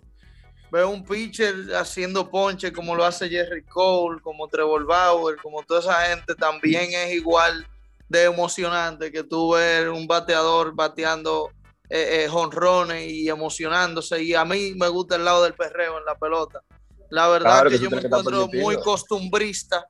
veo 0.74 0.90
un 0.90 1.04
pitcher 1.04 1.54
haciendo 1.76 2.28
ponche 2.28 2.72
como 2.72 2.96
lo 2.96 3.04
hace 3.04 3.28
Jerry 3.28 3.62
Cole, 3.62 4.20
como 4.20 4.48
Trevor 4.48 4.84
Bauer, 4.84 5.36
como 5.40 5.62
toda 5.62 5.78
esa 5.78 5.94
gente, 6.08 6.34
también 6.34 6.92
es 6.92 7.12
igual 7.12 7.64
de 8.08 8.24
emocionante 8.24 9.12
que 9.12 9.22
tú 9.22 9.52
ver 9.52 9.88
un 9.88 10.08
bateador 10.08 10.74
bateando 10.74 11.52
eh, 11.88 12.24
eh, 12.24 12.28
jonrones 12.28 13.08
y 13.08 13.28
emocionándose. 13.28 14.20
Y 14.24 14.34
a 14.34 14.44
mí 14.44 14.74
me 14.74 14.88
gusta 14.88 15.14
el 15.14 15.24
lado 15.24 15.44
del 15.44 15.54
perreo 15.54 15.98
en 15.98 16.04
la 16.06 16.16
pelota. 16.16 16.60
La 17.08 17.28
verdad 17.28 17.50
claro 17.50 17.70
que, 17.70 17.76
que 17.76 17.84
yo 17.84 17.90
me 17.90 17.98
encuentro 17.98 18.48
muy 18.48 18.76
costumbrista 18.78 19.86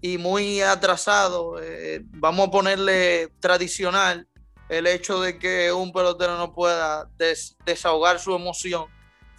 y 0.00 0.16
muy 0.16 0.60
atrasado. 0.60 1.60
Eh, 1.60 2.02
vamos 2.04 2.46
a 2.46 2.50
ponerle 2.52 3.32
tradicional 3.40 4.28
el 4.68 4.86
hecho 4.86 5.20
de 5.20 5.40
que 5.40 5.72
un 5.72 5.92
pelotero 5.92 6.38
no 6.38 6.54
pueda 6.54 7.08
des 7.18 7.56
desahogar 7.66 8.20
su 8.20 8.32
emoción 8.32 8.86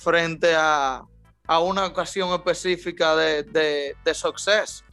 frente 0.01 0.53
a, 0.55 1.03
a 1.48 1.60
una 1.60 1.86
ocasión 1.86 2.34
específica 2.34 3.15
de, 3.15 3.43
de, 3.43 3.96
de 4.03 4.13
success. 4.13 4.84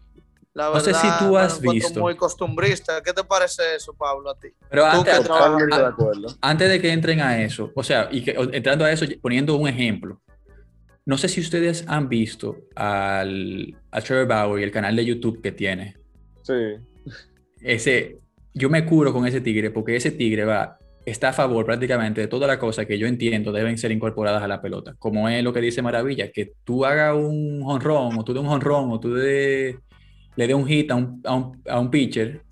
La 0.54 0.70
verdad, 0.70 0.86
no 0.86 0.94
sé 0.94 0.94
si 0.94 1.18
tú 1.24 1.38
has 1.38 1.60
visto. 1.60 2.00
Muy 2.00 2.16
costumbrista. 2.16 3.00
¿Qué 3.00 3.12
te 3.12 3.22
parece 3.22 3.76
eso, 3.76 3.94
Pablo, 3.94 4.30
a 4.30 4.38
ti? 4.38 4.48
Pero 4.68 4.84
antes, 4.84 5.30
a, 5.30 5.94
antes, 6.40 6.68
de 6.68 6.80
que 6.80 6.90
entren 6.90 7.20
a 7.20 7.40
eso, 7.40 7.70
o 7.76 7.82
sea, 7.84 8.08
y 8.10 8.24
que, 8.24 8.32
entrando 8.52 8.84
a 8.84 8.90
eso, 8.90 9.06
poniendo 9.22 9.54
un 9.56 9.68
ejemplo. 9.68 10.20
No 11.06 11.16
sé 11.16 11.28
si 11.28 11.40
ustedes 11.40 11.84
han 11.86 12.08
visto 12.08 12.56
al, 12.74 13.78
a 13.90 14.00
Trevor 14.00 14.26
Bauer 14.26 14.60
y 14.60 14.64
el 14.64 14.72
canal 14.72 14.96
de 14.96 15.04
YouTube 15.04 15.40
que 15.40 15.52
tiene. 15.52 15.96
Sí. 16.42 16.76
Ese, 17.60 18.18
yo 18.52 18.68
me 18.68 18.84
curo 18.84 19.12
con 19.12 19.26
ese 19.26 19.40
tigre 19.40 19.70
porque 19.70 19.96
ese 19.96 20.10
tigre 20.10 20.44
va 20.44 20.78
está 21.10 21.30
a 21.30 21.32
favor 21.32 21.64
prácticamente 21.64 22.20
de 22.20 22.28
todas 22.28 22.48
las 22.48 22.58
cosas 22.58 22.86
que 22.86 22.98
yo 22.98 23.06
entiendo 23.06 23.52
deben 23.52 23.78
ser 23.78 23.92
incorporadas 23.92 24.42
a 24.42 24.48
la 24.48 24.60
pelota, 24.60 24.94
como 24.98 25.28
es 25.28 25.42
lo 25.42 25.52
que 25.52 25.60
dice 25.60 25.82
Maravilla, 25.82 26.30
que 26.30 26.52
tú 26.64 26.84
hagas 26.84 27.14
un 27.14 27.62
honrón, 27.64 28.18
o 28.18 28.24
tú 28.24 28.34
de 28.34 28.40
un 28.40 28.48
honrón, 28.48 28.90
o 28.90 29.00
tú 29.00 29.14
de, 29.14 29.78
le 30.36 30.46
dé 30.46 30.54
un 30.54 30.66
hit 30.66 30.90
a 30.90 30.94
un, 30.94 31.20
a 31.24 31.34
un, 31.34 31.62
a 31.68 31.78
un 31.78 31.90
pitcher 31.90 32.42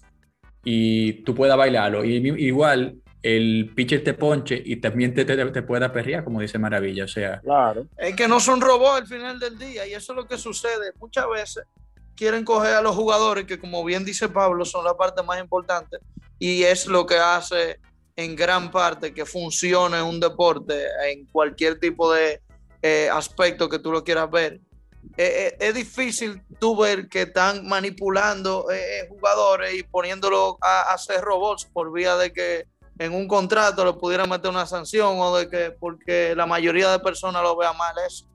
y 0.64 1.22
tú 1.22 1.34
puedas 1.34 1.56
bailarlo. 1.56 2.04
Y 2.04 2.16
igual 2.44 2.96
el 3.22 3.72
pitcher 3.74 4.04
te 4.04 4.14
ponche 4.14 4.60
y 4.64 4.76
también 4.76 5.14
te, 5.14 5.24
te, 5.24 5.36
te, 5.36 5.62
pueda 5.62 5.92
perrear, 5.92 6.24
como 6.24 6.40
dice 6.40 6.58
Maravilla. 6.58 7.04
O 7.04 7.08
sea, 7.08 7.40
claro. 7.40 7.86
Es 7.96 8.14
que 8.14 8.28
no 8.28 8.40
son 8.40 8.60
robots 8.60 9.02
al 9.02 9.06
final 9.06 9.38
del 9.38 9.58
día 9.58 9.86
y 9.86 9.94
eso 9.94 10.12
es 10.12 10.16
lo 10.16 10.26
que 10.26 10.38
sucede. 10.38 10.92
Muchas 11.00 11.28
veces 11.28 11.64
quieren 12.16 12.44
coger 12.44 12.74
a 12.74 12.82
los 12.82 12.94
jugadores 12.94 13.44
que, 13.44 13.58
como 13.58 13.84
bien 13.84 14.04
dice 14.04 14.28
Pablo, 14.28 14.64
son 14.64 14.84
la 14.84 14.96
parte 14.96 15.22
más 15.22 15.40
importante 15.40 15.98
y 16.38 16.62
es 16.62 16.86
lo 16.86 17.06
que 17.06 17.16
hace 17.16 17.78
en 18.16 18.34
gran 18.34 18.70
parte 18.70 19.12
que 19.12 19.26
funcione 19.26 20.02
un 20.02 20.18
deporte 20.18 20.86
en 21.10 21.26
cualquier 21.26 21.78
tipo 21.78 22.12
de 22.12 22.40
eh, 22.82 23.08
aspecto 23.12 23.68
que 23.68 23.78
tú 23.78 23.92
lo 23.92 24.02
quieras 24.02 24.30
ver. 24.30 24.60
Eh, 25.16 25.54
eh, 25.54 25.56
es 25.60 25.74
difícil 25.74 26.42
tú 26.58 26.76
ver 26.76 27.08
que 27.08 27.22
están 27.22 27.66
manipulando 27.66 28.66
jugadores 29.08 29.74
y 29.74 29.82
poniéndolo 29.82 30.58
a, 30.60 30.80
a, 30.80 30.94
hacer 30.94 31.20
robots 31.20 31.66
por 31.66 31.92
vía 31.92 32.16
de 32.16 32.32
que 32.32 32.66
en 32.98 33.12
un 33.12 33.28
contrato 33.28 33.84
le 33.84 33.92
pudieran 33.92 34.28
meter 34.28 34.50
una 34.50 34.66
sanción 34.66 35.18
o 35.18 35.36
de 35.36 35.48
que 35.48 35.70
porque 35.70 36.34
la 36.34 36.46
mayoría 36.46 36.90
de 36.90 36.98
personas 36.98 37.42
lo 37.42 37.56
vea 37.56 37.72
mal 37.74 37.94
eso. 38.06 38.26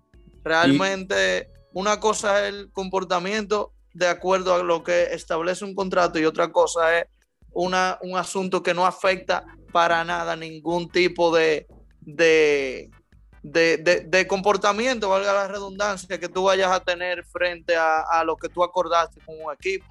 Realmente 0.43 1.49
una 1.73 1.99
cosa 1.99 2.45
es 2.45 2.53
el 2.53 2.71
comportamiento 2.71 3.73
de 3.93 4.07
acuerdo 4.07 4.53
a 4.53 4.63
lo 4.63 4.83
que 4.83 5.13
establece 5.13 5.65
un 5.65 5.75
contrato 5.75 6.19
y 6.19 6.25
otra 6.25 6.51
cosa 6.51 6.99
es 6.99 7.05
una, 7.53 7.97
un 8.01 8.17
asunto 8.17 8.63
que 8.63 8.73
no 8.73 8.85
afecta 8.85 9.45
para 9.71 10.03
nada 10.03 10.35
ningún 10.35 10.89
tipo 10.89 11.35
de, 11.35 11.67
de, 12.01 12.89
de, 13.43 13.77
de, 13.77 14.01
de, 14.01 14.27
comportamiento, 14.27 15.09
valga 15.09 15.33
la 15.33 15.47
redundancia, 15.47 16.19
que 16.19 16.29
tú 16.29 16.43
vayas 16.43 16.71
a 16.71 16.79
tener 16.79 17.25
frente 17.25 17.75
a, 17.75 18.01
a 18.01 18.23
lo 18.23 18.35
que 18.35 18.49
tú 18.49 18.63
acordaste 18.63 19.19
con 19.25 19.35
un 19.41 19.53
equipo. 19.53 19.85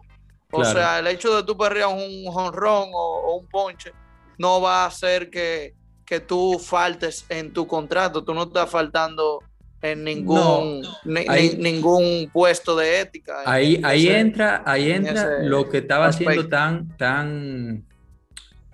O 0.52 0.58
claro. 0.58 0.78
sea, 0.78 0.98
el 0.98 1.06
hecho 1.06 1.36
de 1.36 1.44
tú 1.44 1.56
perrear 1.56 1.88
un 1.88 2.26
jonrón 2.26 2.90
o, 2.92 3.20
o, 3.24 3.36
un 3.36 3.46
ponche 3.46 3.92
no 4.38 4.60
va 4.60 4.82
a 4.82 4.86
hacer 4.86 5.30
que, 5.30 5.74
que, 6.04 6.18
tú 6.18 6.58
faltes 6.58 7.24
en 7.28 7.52
tu 7.52 7.66
contrato. 7.66 8.24
Tú 8.24 8.34
no 8.34 8.44
estás 8.44 8.68
faltando 8.68 9.40
en 9.80 10.02
ningún, 10.02 10.82
no, 10.82 10.88
ni, 11.04 11.24
ahí, 11.28 11.56
ningún 11.56 12.28
puesto 12.32 12.76
de 12.76 13.00
ética. 13.00 13.42
Ahí, 13.46 13.76
en, 13.76 13.84
ahí 13.84 14.08
ese, 14.08 14.18
entra, 14.18 14.62
ahí 14.66 14.90
entra 14.90 15.38
lo 15.42 15.68
que 15.68 15.78
estaba 15.78 16.06
aspecto. 16.06 16.30
haciendo 16.30 16.48
tan, 16.48 16.96
tan 16.96 17.84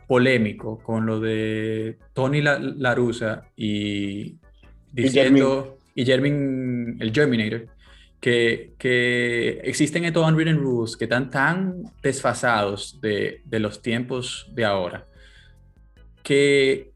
polémico 0.07 0.79
con 0.79 1.07
lo 1.07 1.21
de 1.21 1.99
Tony 2.13 2.41
La, 2.41 2.59
La 2.59 2.95
Russa 2.95 3.45
y 3.57 4.37
diciendo, 4.93 5.79
y 5.95 6.05
Germin, 6.05 6.97
el 7.01 7.13
Germinator, 7.13 7.67
que, 8.21 8.73
que, 8.79 9.61
existen 9.65 10.05
estos 10.05 10.27
unwritten 10.27 10.59
rules 10.59 10.97
que 10.97 11.05
están 11.05 11.31
tan 11.31 11.83
desfasados 12.03 13.01
de, 13.01 13.43
de, 13.45 13.59
los 13.59 13.83
tiempos 13.83 14.51
de 14.53 14.65
ahora, 14.65 15.07
que 16.23 16.93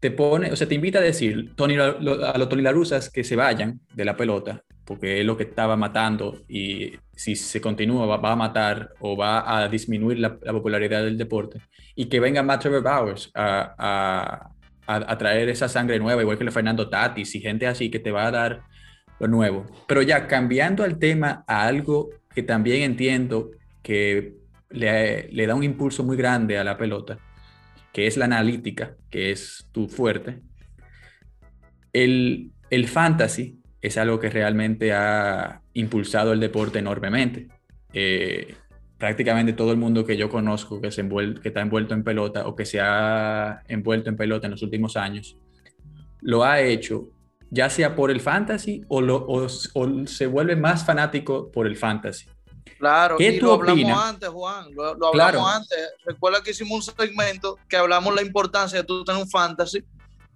te 0.00 0.10
pone, 0.10 0.50
o 0.50 0.56
sea, 0.56 0.66
te 0.66 0.74
invita 0.74 0.98
a 0.98 1.02
decir 1.02 1.54
Tony, 1.54 1.76
a 1.76 1.92
los 2.36 2.48
Tony 2.48 2.62
La 2.62 2.72
Rusas 2.72 3.08
que 3.08 3.22
se 3.22 3.36
vayan 3.36 3.80
de 3.94 4.04
la 4.04 4.16
pelota, 4.16 4.64
porque 4.84 5.20
es 5.20 5.26
lo 5.26 5.36
que 5.36 5.44
estaba 5.44 5.76
matando 5.76 6.38
y 6.48 6.92
si 7.14 7.36
se 7.36 7.60
continúa 7.60 8.16
va, 8.16 8.32
a 8.32 8.36
matar 8.36 8.90
o 9.00 9.16
va 9.16 9.58
a 9.58 9.68
disminuir 9.68 10.18
la, 10.18 10.38
la, 10.42 10.52
popularidad 10.52 11.04
del 11.04 11.18
deporte 11.18 11.60
y 11.94 12.06
que 12.06 12.20
venga 12.20 12.42
Matt 12.42 12.62
Trevor 12.62 12.82
Bowers 12.82 13.30
a, 13.34 14.50
a, 14.86 15.00
a, 15.00 15.18
traer 15.18 15.48
esa 15.48 15.68
sangre 15.68 15.98
nueva, 15.98 16.22
igual 16.22 16.36
que 16.36 16.44
el 16.44 16.52
Fernando 16.52 16.88
Tatis 16.88 17.34
y 17.34 17.40
gente 17.40 17.66
así 17.66 17.90
que 17.90 18.00
te 18.00 18.10
va 18.10 18.26
a 18.26 18.30
dar 18.30 18.62
lo 19.20 19.28
nuevo. 19.28 19.66
Pero 19.86 20.02
ya 20.02 20.26
cambiando 20.26 20.84
el 20.84 20.98
tema 20.98 21.44
a 21.46 21.64
algo 21.64 22.10
que 22.34 22.42
también 22.42 22.82
entiendo 22.82 23.50
que 23.82 24.34
le, 24.70 25.28
le 25.30 25.46
da 25.46 25.54
un 25.54 25.62
impulso 25.62 26.02
muy 26.02 26.16
grande 26.16 26.58
a 26.58 26.64
la 26.64 26.76
pelota, 26.76 27.18
que 27.92 28.06
es 28.06 28.16
la 28.16 28.24
analítica, 28.24 28.96
que 29.10 29.30
es 29.30 29.68
tu 29.70 29.86
fuerte. 29.86 30.40
El, 31.92 32.50
el 32.70 32.88
fantasy 32.88 33.61
es 33.82 33.98
algo 33.98 34.20
que 34.20 34.30
realmente 34.30 34.92
ha 34.92 35.60
impulsado 35.74 36.32
el 36.32 36.40
deporte 36.40 36.78
enormemente. 36.78 37.48
Eh, 37.92 38.54
prácticamente 38.96 39.52
todo 39.52 39.72
el 39.72 39.76
mundo 39.76 40.06
que 40.06 40.16
yo 40.16 40.30
conozco 40.30 40.80
que, 40.80 40.92
se 40.92 41.06
que 41.42 41.48
está 41.48 41.60
envuelto 41.60 41.92
en 41.92 42.04
pelota 42.04 42.46
o 42.46 42.54
que 42.54 42.64
se 42.64 42.80
ha 42.80 43.62
envuelto 43.66 44.08
en 44.08 44.16
pelota 44.16 44.46
en 44.46 44.52
los 44.52 44.62
últimos 44.62 44.96
años, 44.96 45.36
lo 46.20 46.44
ha 46.44 46.60
hecho 46.60 47.08
ya 47.50 47.68
sea 47.68 47.94
por 47.94 48.10
el 48.10 48.20
fantasy 48.20 48.82
o, 48.88 49.02
lo, 49.02 49.16
o, 49.16 49.46
o 49.74 50.06
se 50.06 50.26
vuelve 50.26 50.56
más 50.56 50.86
fanático 50.86 51.50
por 51.50 51.66
el 51.66 51.76
fantasy. 51.76 52.26
Claro, 52.78 53.16
y 53.18 53.38
lo 53.40 53.54
hablamos 53.54 54.04
antes, 54.04 54.28
Juan, 54.28 54.74
lo, 54.74 55.06
hablamos 55.06 55.54
antes. 55.54 55.78
Recuerda 56.04 56.42
que 56.42 56.52
hicimos 56.52 56.88
un 56.88 56.94
segmento 56.94 57.58
que 57.68 57.76
hablamos 57.76 58.14
la 58.14 58.22
importancia 58.22 58.78
de 58.78 58.84
tú 58.84 59.04
tener 59.04 59.20
un 59.20 59.28
fantasy 59.28 59.78
eh, 59.78 59.84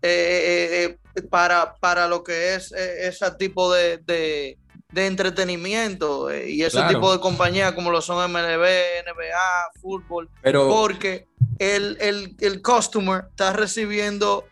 eh, 0.03 0.99
para, 1.23 1.75
para 1.77 2.09
lo 2.09 2.23
que 2.23 2.55
es 2.55 2.73
ese 2.73 3.31
tipo 3.33 3.73
de, 3.73 3.99
de, 3.99 4.59
entretenimiento 4.95 6.35
y 6.35 6.63
ese 6.63 6.83
tipo 6.89 7.13
de 7.13 7.21
compañía 7.21 7.75
como 7.75 7.91
lo 7.91 8.01
son 8.01 8.31
MLB, 8.33 8.65
NBA, 9.05 9.81
fútbol, 9.81 10.31
porque 10.43 11.27
el, 11.59 11.99
el, 12.01 12.35
el 12.41 12.63
customer 12.63 13.25
está 13.31 13.53
recibiendo 13.53 14.47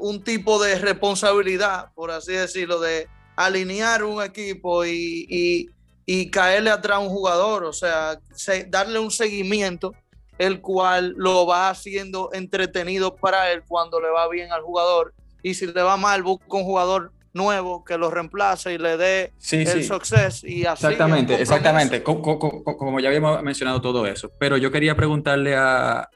un 0.00 0.24
tipo 0.24 0.62
de 0.62 0.78
responsabilidad, 0.78 1.92
por 1.94 2.10
así 2.10 2.32
decirlo, 2.32 2.80
de 2.80 3.08
alinear 3.36 4.02
un 4.02 4.22
equipo 4.22 4.84
y 4.84 5.70
y 6.06 6.30
caerle 6.30 6.70
atrás 6.70 6.98
a 6.98 7.00
un 7.00 7.08
jugador, 7.08 7.64
o 7.64 7.72
sea, 7.72 8.20
darle 8.68 8.98
un 8.98 9.10
seguimiento, 9.10 9.94
el 10.38 10.60
cual 10.60 11.14
lo 11.16 11.46
va 11.46 11.70
haciendo 11.70 12.30
entretenido 12.32 13.16
para 13.16 13.52
él 13.52 13.62
cuando 13.66 14.00
le 14.00 14.08
va 14.08 14.28
bien 14.28 14.52
al 14.52 14.62
jugador. 14.62 15.14
Y 15.44 15.54
si 15.54 15.66
le 15.66 15.82
va 15.82 15.96
mal, 15.96 16.24
busca 16.24 16.56
un 16.56 16.64
jugador 16.64 17.12
nuevo 17.34 17.84
que 17.84 17.98
lo 17.98 18.10
reemplace 18.10 18.74
y 18.74 18.78
le 18.78 18.96
dé 18.96 19.32
el 19.52 19.84
success 19.84 20.42
y 20.42 20.64
así. 20.64 20.86
Exactamente, 20.86 21.40
exactamente. 21.40 22.02
Como, 22.02 22.98
ya 22.98 23.08
habíamos 23.08 23.42
mencionado 23.42 23.80
todo 23.80 24.06
eso. 24.06 24.32
Pero 24.40 24.56
yo 24.56 24.72
quería 24.72 24.96
preguntarle 24.96 25.54
a 25.54 26.08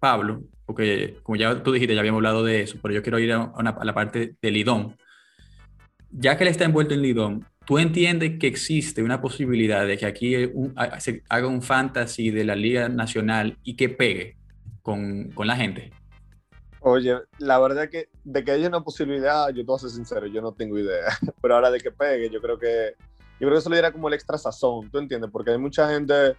Pablo, 0.00 0.42
porque 0.66 1.18
como 1.22 1.36
ya 1.36 1.62
tú 1.62 1.72
dijiste, 1.72 1.94
ya 1.94 2.00
habíamos 2.00 2.18
hablado 2.18 2.42
de 2.42 2.62
eso, 2.62 2.78
pero 2.82 2.94
yo 2.94 3.02
quiero 3.02 3.18
ir 3.18 3.32
a, 3.32 3.52
a 3.54 3.84
la 3.84 3.94
parte 3.94 4.34
del 4.40 4.54
Lidón. 4.54 4.96
Ya 6.10 6.36
que 6.36 6.44
él 6.44 6.48
está 6.48 6.64
envuelto 6.64 6.94
en 6.94 7.02
Lidón, 7.02 7.46
¿Tú 7.64 7.78
entiendes 7.78 8.38
que 8.38 8.46
existe 8.46 9.02
una 9.02 9.22
posibilidad 9.22 9.86
de 9.86 9.96
que 9.96 10.04
aquí 10.04 10.34
se 10.98 11.22
haga 11.30 11.48
un 11.48 11.62
fantasy 11.62 12.30
de 12.30 12.44
la 12.44 12.54
Liga 12.54 12.90
Nacional 12.90 13.56
y 13.62 13.74
que 13.74 13.88
pegue 13.88 14.36
con, 14.82 15.30
con 15.30 15.46
la 15.46 15.56
gente? 15.56 15.90
Oye, 16.86 17.18
la 17.38 17.58
verdad 17.58 17.88
que 17.88 18.10
de 18.24 18.44
que 18.44 18.50
haya 18.50 18.68
una 18.68 18.84
posibilidad, 18.84 19.48
yo 19.48 19.62
te 19.62 19.64
voy 19.64 19.76
a 19.76 19.78
ser 19.78 19.88
sincero, 19.88 20.26
yo 20.26 20.42
no 20.42 20.52
tengo 20.52 20.78
idea. 20.78 21.06
Pero 21.40 21.54
ahora 21.54 21.70
de 21.70 21.80
que 21.80 21.90
pegue, 21.90 22.28
yo 22.28 22.42
creo 22.42 22.58
que 22.58 22.94
yo 23.40 23.48
creo 23.48 23.52
que 23.52 23.58
eso 23.58 23.70
le 23.70 23.76
diera 23.76 23.90
como 23.90 24.08
el 24.08 24.14
extra 24.14 24.36
sazón, 24.36 24.90
¿tú 24.90 24.98
entiendes? 24.98 25.30
Porque 25.30 25.50
hay 25.50 25.56
mucha 25.56 25.88
gente, 25.88 26.36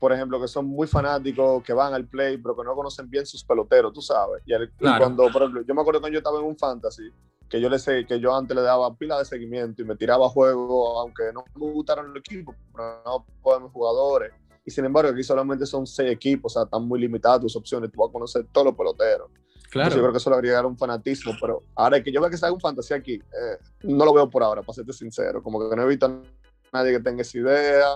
por 0.00 0.10
ejemplo, 0.14 0.40
que 0.40 0.48
son 0.48 0.64
muy 0.64 0.86
fanáticos, 0.86 1.62
que 1.62 1.74
van 1.74 1.92
al 1.92 2.06
play, 2.06 2.38
pero 2.38 2.56
que 2.56 2.64
no 2.64 2.74
conocen 2.74 3.10
bien 3.10 3.26
sus 3.26 3.44
peloteros, 3.44 3.92
tú 3.92 4.00
sabes. 4.00 4.42
Y, 4.46 4.52
cuando, 4.80 5.30
por 5.30 5.42
ejemplo, 5.42 5.62
yo 5.62 5.74
me 5.74 5.82
acuerdo 5.82 6.00
cuando 6.00 6.14
yo 6.14 6.20
estaba 6.20 6.38
en 6.38 6.46
un 6.46 6.56
fantasy, 6.56 7.12
que 7.50 7.60
yo 7.60 7.68
le 7.68 7.78
sé 7.78 8.06
que 8.06 8.18
yo 8.18 8.34
antes 8.34 8.56
le 8.56 8.62
daba 8.62 8.94
pila 8.96 9.18
de 9.18 9.26
seguimiento 9.26 9.82
y 9.82 9.84
me 9.84 9.94
tiraba 9.94 10.26
juego, 10.30 11.00
aunque 11.00 11.24
no 11.34 11.44
me 11.54 11.70
gustaron 11.70 12.08
los 12.08 12.16
equipos, 12.16 12.56
pero 12.74 13.02
no 13.04 13.26
podemos 13.42 13.70
jugadores. 13.70 14.32
Y 14.64 14.70
sin 14.70 14.86
embargo, 14.86 15.10
aquí 15.10 15.22
solamente 15.22 15.66
son 15.66 15.86
seis 15.86 16.10
equipos, 16.10 16.52
o 16.52 16.54
sea, 16.54 16.62
están 16.64 16.88
muy 16.88 16.98
limitadas 16.98 17.42
tus 17.42 17.56
opciones, 17.56 17.92
tú 17.92 18.00
vas 18.00 18.08
a 18.08 18.12
conocer 18.12 18.46
todos 18.50 18.68
los 18.68 18.74
peloteros. 18.74 19.28
Claro. 19.72 19.96
yo 19.96 20.02
creo 20.02 20.12
que 20.12 20.18
eso 20.18 20.28
le 20.28 20.36
agregar 20.36 20.66
un 20.66 20.76
fanatismo, 20.76 21.32
pero 21.40 21.62
ahora 21.74 22.02
que 22.02 22.12
yo 22.12 22.20
vea 22.20 22.28
que 22.28 22.36
se 22.36 22.44
haga 22.44 22.54
un 22.54 22.60
fantasía 22.60 22.98
aquí, 22.98 23.14
eh, 23.14 23.58
no 23.84 24.04
lo 24.04 24.12
veo 24.12 24.28
por 24.28 24.42
ahora, 24.42 24.60
para 24.60 24.74
serte 24.74 24.92
sincero, 24.92 25.42
como 25.42 25.66
que 25.66 25.74
no 25.74 25.82
he 25.84 25.88
visto 25.88 26.04
a 26.04 26.20
nadie 26.74 26.92
que 26.92 27.00
tenga 27.00 27.22
esa 27.22 27.38
idea 27.38 27.86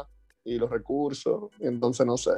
y 0.43 0.59
los 0.59 0.71
recursos, 0.71 1.51
y 1.61 1.67
entonces 1.67 2.07
no 2.07 2.17
sé. 2.17 2.31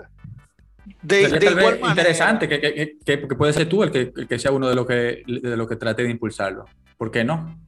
De, 1.02 1.28
de 1.28 1.80
interesante 1.88 2.48
que, 2.48 2.60
que, 2.60 2.98
que, 3.04 3.18
puede 3.36 3.52
ser 3.52 3.68
tú 3.68 3.84
el 3.84 3.92
que, 3.92 4.12
el 4.16 4.26
que 4.26 4.40
sea 4.40 4.50
uno 4.50 4.68
de 4.68 4.74
los 4.74 4.84
que, 4.84 5.22
de 5.24 5.56
lo 5.56 5.68
que 5.68 5.76
trate 5.76 6.02
de 6.02 6.10
impulsarlo. 6.10 6.64
¿Por 6.96 7.12
qué 7.12 7.22
no? 7.22 7.60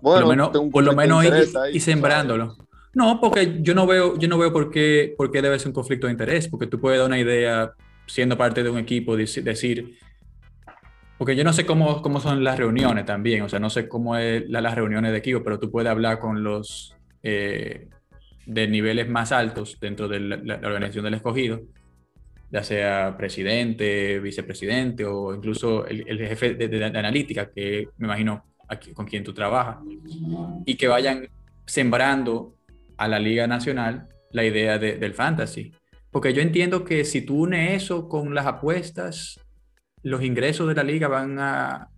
Bueno, 0.00 0.20
por 0.20 0.20
lo 0.20 0.28
menos, 0.28 0.70
por 0.72 0.82
lo 0.82 0.92
menos 0.94 1.24
y, 1.72 1.78
sembrándolo. 1.78 2.56
No, 2.92 3.20
porque 3.20 3.58
yo 3.60 3.72
no 3.72 3.86
veo, 3.86 4.18
yo 4.18 4.26
no 4.26 4.36
veo 4.36 4.52
por 4.52 4.68
qué, 4.68 5.14
por 5.16 5.30
qué 5.30 5.42
debe 5.42 5.60
ser 5.60 5.68
un 5.68 5.74
conflicto 5.74 6.08
de 6.08 6.12
interés, 6.12 6.48
porque 6.48 6.66
tú 6.66 6.80
puedes 6.80 6.98
dar 6.98 7.06
una 7.06 7.20
idea 7.20 7.72
siendo 8.08 8.36
parte 8.36 8.62
de 8.62 8.70
un 8.70 8.78
equipo, 8.78 9.16
decir, 9.16 9.98
porque 11.16 11.36
yo 11.36 11.44
no 11.44 11.52
sé 11.52 11.64
cómo, 11.64 12.02
cómo 12.02 12.20
son 12.20 12.42
las 12.42 12.58
reuniones 12.58 13.04
también, 13.04 13.42
o 13.42 13.48
sea, 13.48 13.60
no 13.60 13.70
sé 13.70 13.88
cómo 13.88 14.16
es 14.16 14.48
las 14.48 14.74
reuniones 14.74 15.12
de 15.12 15.18
equipo, 15.18 15.42
pero 15.44 15.60
tú 15.60 15.70
puedes 15.70 15.90
hablar 15.90 16.18
con 16.18 16.42
los 16.42 16.96
eh, 17.22 17.88
de 18.46 18.68
niveles 18.68 19.08
más 19.08 19.30
altos 19.30 19.78
dentro 19.80 20.08
de 20.08 20.20
la 20.20 20.54
organización 20.56 21.04
del 21.04 21.14
escogido 21.14 21.60
ya 22.50 22.62
sea 22.62 23.16
presidente, 23.16 24.18
vicepresidente 24.20 25.04
o 25.04 25.34
incluso 25.34 25.86
el, 25.86 26.18
jefe 26.18 26.54
de, 26.54 26.84
analítica, 26.84 27.50
que 27.50 27.88
me 27.98 28.06
imagino 28.06 28.44
con 28.94 29.06
quien 29.06 29.24
tú 29.24 29.32
trabajas, 29.32 29.78
y 30.64 30.74
que 30.76 30.88
vayan 30.88 31.28
sembrando 31.66 32.54
a 32.96 33.08
la 33.08 33.18
Liga 33.18 33.46
Nacional 33.46 34.08
la 34.32 34.44
idea 34.44 34.78
del 34.78 35.14
fantasy. 35.14 35.72
Porque 36.10 36.32
yo 36.32 36.42
entiendo 36.42 36.84
que 36.84 37.04
si 37.04 37.22
tú 37.22 37.42
unes 37.42 37.82
eso 37.82 38.08
con 38.08 38.34
las 38.34 38.46
apuestas, 38.46 39.40
los 40.02 40.22
ingresos 40.22 40.68
de 40.68 40.74
la 40.74 40.82
liga 40.82 41.08
van 41.08 41.38
a, 41.38 41.90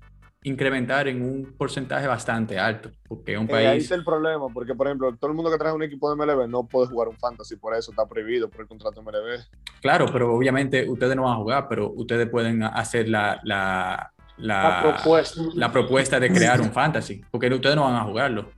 incrementar 0.43 1.07
en 1.09 1.23
un 1.23 1.55
porcentaje 1.57 2.07
bastante 2.07 2.59
alto, 2.59 2.91
porque 3.07 3.35
es 3.35 3.39
un 3.39 3.47
país... 3.47 3.69
ahí 3.69 3.79
está 3.79 3.95
el 3.95 4.05
problema, 4.05 4.47
porque 4.53 4.75
por 4.75 4.87
ejemplo, 4.87 5.15
todo 5.17 5.31
el 5.31 5.37
mundo 5.37 5.51
que 5.51 5.59
trae 5.59 5.73
un 5.73 5.83
equipo 5.83 6.09
de 6.09 6.17
MLB 6.17 6.49
no 6.49 6.67
puede 6.67 6.87
jugar 6.89 7.09
un 7.09 7.17
fantasy, 7.17 7.57
por 7.57 7.75
eso 7.75 7.91
está 7.91 8.07
prohibido 8.07 8.49
por 8.49 8.63
el 8.63 8.67
contrato 8.67 9.03
de 9.03 9.07
MLB. 9.07 9.41
Claro, 9.83 10.07
pero 10.11 10.35
obviamente 10.35 10.89
ustedes 10.89 11.15
no 11.15 11.25
van 11.25 11.35
a 11.35 11.37
jugar, 11.37 11.69
pero 11.69 11.91
ustedes 11.91 12.29
pueden 12.31 12.63
hacer 12.63 13.09
la, 13.09 13.39
la, 13.45 14.13
la, 14.39 14.81
propuesta. 14.83 15.43
la 15.55 15.71
propuesta 15.71 16.19
de 16.19 16.33
crear 16.33 16.61
un 16.63 16.73
fantasy, 16.73 17.23
porque 17.31 17.53
ustedes 17.53 17.77
no 17.77 17.85
van 17.85 17.97
a 17.97 18.05
jugarlo. 18.05 18.49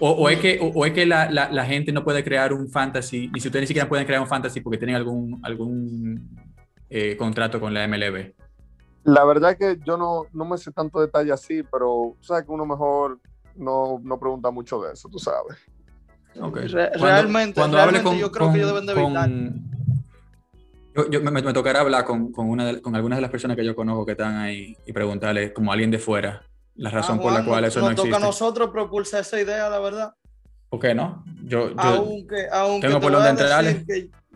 O, 0.00 0.10
o, 0.10 0.28
es 0.28 0.40
que, 0.40 0.58
o, 0.60 0.84
es 0.84 0.92
que 0.92 1.06
la, 1.06 1.30
la, 1.30 1.50
la, 1.50 1.64
gente 1.64 1.92
no 1.92 2.02
puede 2.02 2.24
crear 2.24 2.52
un 2.52 2.68
fantasy, 2.68 3.28
ni 3.32 3.40
si 3.40 3.48
ustedes 3.48 3.62
ni 3.62 3.66
siquiera 3.68 3.88
pueden 3.88 4.04
crear 4.04 4.20
un 4.20 4.26
fantasy 4.26 4.60
porque 4.60 4.78
tienen 4.78 4.96
algún, 4.96 5.40
algún 5.44 6.28
eh, 6.90 7.16
contrato 7.16 7.60
con 7.60 7.72
la 7.72 7.86
MLB. 7.86 8.34
La 9.04 9.24
verdad 9.24 9.52
es 9.52 9.58
que 9.58 9.84
yo 9.84 9.96
no, 9.96 10.26
no 10.32 10.44
me 10.44 10.58
sé 10.58 10.72
tanto 10.72 11.00
detalle 11.00 11.30
así, 11.30 11.62
pero 11.62 12.16
sabes 12.20 12.44
que 12.44 12.50
uno 12.50 12.66
mejor 12.66 13.20
no, 13.54 14.00
no 14.02 14.18
pregunta 14.18 14.50
mucho 14.50 14.80
de 14.82 14.94
eso, 14.94 15.08
tú 15.08 15.18
sabes. 15.18 15.58
Okay. 16.40 16.66
realmente, 16.66 17.60
cuando, 17.60 17.78
hable 17.78 18.02
con, 18.02 18.16
yo 18.18 18.32
creo 18.32 18.50
que 18.50 18.58
ellos 18.58 18.72
deben 18.72 18.86
de 18.86 18.92
evitar. 18.92 19.30
Yo, 20.96 21.10
yo 21.10 21.20
me, 21.22 21.30
me, 21.30 21.52
tocará 21.52 21.80
hablar 21.80 22.04
con, 22.04 22.32
con, 22.32 22.48
una 22.48 22.80
con 22.80 22.96
algunas 22.96 23.18
de 23.18 23.22
las 23.22 23.30
personas 23.30 23.56
que 23.56 23.64
yo 23.64 23.76
conozco 23.76 24.04
que 24.06 24.12
están 24.12 24.36
ahí 24.36 24.76
y 24.84 24.92
preguntarle, 24.92 25.52
como 25.52 25.72
alguien 25.72 25.90
de 25.90 25.98
fuera, 25.98 26.42
la 26.76 26.90
razón 26.90 27.20
por 27.20 27.32
la 27.32 27.44
cual 27.44 27.64
eso 27.64 27.80
no 27.80 27.90
existe. 27.90 28.08
Nos 28.08 28.18
toca 28.18 28.24
a 28.24 28.28
nosotros 28.28 28.70
propulsar 28.70 29.20
esa 29.20 29.40
idea, 29.40 29.68
la 29.68 29.78
verdad. 29.78 30.14
¿Por 30.68 30.80
qué 30.80 30.94
no? 30.94 31.24
Yo, 31.44 31.70
yo 31.70 31.76
aunque, 31.78 32.48
aunque 32.50 32.88
tengo 32.88 33.00
por 33.00 33.12
donde 33.12 33.30
entrar. 33.30 33.64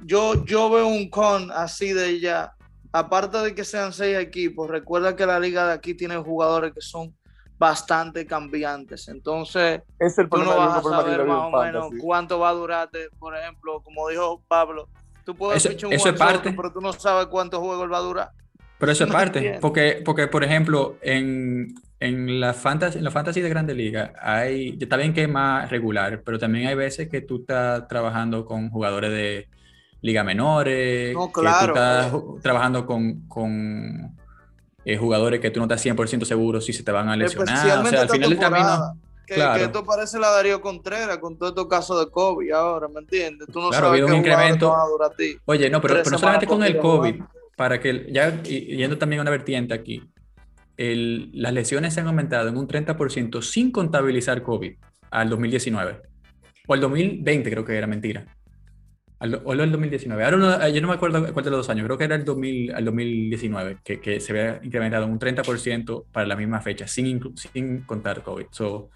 Yo, 0.04 0.44
yo 0.44 0.70
veo 0.70 0.86
un 0.86 1.10
con 1.10 1.50
así 1.50 1.92
de 1.92 2.20
ya 2.20 2.52
aparte 2.92 3.38
de 3.38 3.54
que 3.54 3.64
sean 3.64 3.92
seis 3.92 4.18
equipos, 4.18 4.68
recuerda 4.68 5.16
que 5.16 5.26
la 5.26 5.38
liga 5.38 5.66
de 5.66 5.72
aquí 5.72 5.94
tiene 5.94 6.16
jugadores 6.16 6.72
que 6.72 6.80
son 6.80 7.14
bastante 7.58 8.26
cambiantes. 8.26 9.08
Entonces, 9.08 9.82
es 9.98 10.18
el 10.18 10.28
tú 10.28 10.38
no 10.38 10.56
vas 10.56 10.78
a 10.78 10.82
saber 10.88 11.24
más 11.24 11.52
o 11.52 11.62
menos 11.62 11.88
cuánto 12.00 12.38
va 12.38 12.50
a 12.50 12.52
durar, 12.52 12.90
por 13.18 13.36
ejemplo, 13.36 13.80
como 13.82 14.08
dijo 14.08 14.42
Pablo, 14.46 14.88
tú 15.24 15.34
puedes 15.34 15.64
eso, 15.64 15.86
un 15.86 15.92
eso 15.92 16.08
es 16.08 16.18
parte. 16.18 16.52
pero 16.52 16.72
tú 16.72 16.80
no 16.80 16.92
sabes 16.92 17.26
cuántos 17.26 17.60
juegos 17.60 17.90
va 17.90 17.98
a 17.98 18.02
durar. 18.02 18.30
Pero 18.78 18.92
eso 18.92 19.04
es 19.04 19.10
parte, 19.12 19.58
porque, 19.60 20.02
porque 20.04 20.28
por 20.28 20.44
ejemplo, 20.44 20.96
en, 21.02 21.74
en 22.00 22.40
la 22.40 22.54
fantasy, 22.54 22.98
en 22.98 23.04
la 23.04 23.10
fantasy 23.10 23.40
de 23.40 23.48
Grande 23.48 23.74
Liga 23.74 24.12
hay, 24.20 24.78
está 24.80 24.96
bien 24.96 25.12
que 25.12 25.22
es 25.22 25.28
más 25.28 25.68
regular, 25.70 26.22
pero 26.24 26.38
también 26.38 26.68
hay 26.68 26.74
veces 26.74 27.08
que 27.08 27.20
tú 27.20 27.40
estás 27.40 27.88
trabajando 27.88 28.44
con 28.44 28.70
jugadores 28.70 29.10
de 29.10 29.48
liga 30.00 30.22
menores, 30.22 31.12
no, 31.14 31.32
claro, 31.32 31.74
que 31.74 31.80
tú 31.80 32.32
estás 32.32 32.42
trabajando 32.42 32.86
con, 32.86 33.26
con 33.26 34.16
eh, 34.84 34.96
jugadores 34.96 35.40
que 35.40 35.50
tú 35.50 35.58
no 35.58 35.64
estás 35.64 35.84
100% 35.84 36.24
seguro 36.24 36.60
si 36.60 36.72
se 36.72 36.84
te 36.84 36.92
van 36.92 37.08
a 37.08 37.16
lesionar. 37.16 37.84
O 37.84 37.86
sea, 37.88 38.02
al 38.02 38.08
final 38.08 38.30
del 38.30 38.38
camino... 38.38 38.96
Que, 39.26 39.34
que, 39.34 39.64
esto 39.64 39.84
parece 39.84 40.18
la 40.18 40.30
Darío 40.30 40.62
Contreras 40.62 41.18
con 41.18 41.36
todo 41.36 41.50
estos 41.50 41.66
casos 41.66 42.02
de 42.02 42.10
COVID 42.10 42.50
ahora, 42.50 42.88
¿me 42.88 43.00
entiendes? 43.00 43.46
Tú 43.52 43.60
no 43.60 43.68
claro, 43.68 43.88
sabes 43.88 44.02
un 44.02 44.14
incremento. 44.14 44.74
A 44.74 45.10
ti. 45.14 45.36
Oye, 45.44 45.68
no, 45.68 45.82
pero, 45.82 45.96
pero 45.96 46.12
no 46.12 46.18
solamente 46.18 46.46
con 46.46 46.62
el 46.62 46.78
COVID, 46.78 47.20
para 47.54 47.78
que 47.78 48.10
ya 48.10 48.40
yendo 48.40 48.96
también 48.96 49.18
a 49.18 49.22
una 49.22 49.30
vertiente 49.30 49.74
aquí, 49.74 50.02
el, 50.78 51.30
las 51.34 51.52
lesiones 51.52 51.92
se 51.92 52.00
han 52.00 52.06
aumentado 52.06 52.48
en 52.48 52.56
un 52.56 52.66
30% 52.66 53.42
sin 53.42 53.70
contabilizar 53.70 54.42
COVID 54.42 54.72
al 55.10 55.28
2019. 55.28 56.00
O 56.66 56.74
al 56.74 56.80
2020 56.80 57.50
creo 57.50 57.64
que 57.64 57.76
era 57.76 57.86
mentira. 57.86 58.24
Al, 59.18 59.42
o 59.44 59.52
el 59.52 59.70
2019. 59.72 60.24
Ahora 60.24 60.36
no, 60.36 60.68
yo 60.68 60.80
no 60.80 60.88
me 60.88 60.94
acuerdo 60.94 61.32
cuál 61.32 61.44
de 61.44 61.50
los 61.50 61.60
dos 61.60 61.70
años, 61.70 61.84
creo 61.84 61.98
que 61.98 62.04
era 62.04 62.14
el 62.14 62.24
2000, 62.24 62.74
al 62.74 62.84
2019, 62.84 63.78
que, 63.82 64.00
que 64.00 64.20
se 64.20 64.32
había 64.32 64.60
incrementado 64.62 65.06
un 65.06 65.18
30% 65.18 66.04
para 66.12 66.26
la 66.26 66.36
misma 66.36 66.60
fecha, 66.60 66.86
sin, 66.86 67.20
sin 67.36 67.80
contar 67.80 68.22
COVID. 68.22 68.46
So, 68.52 68.90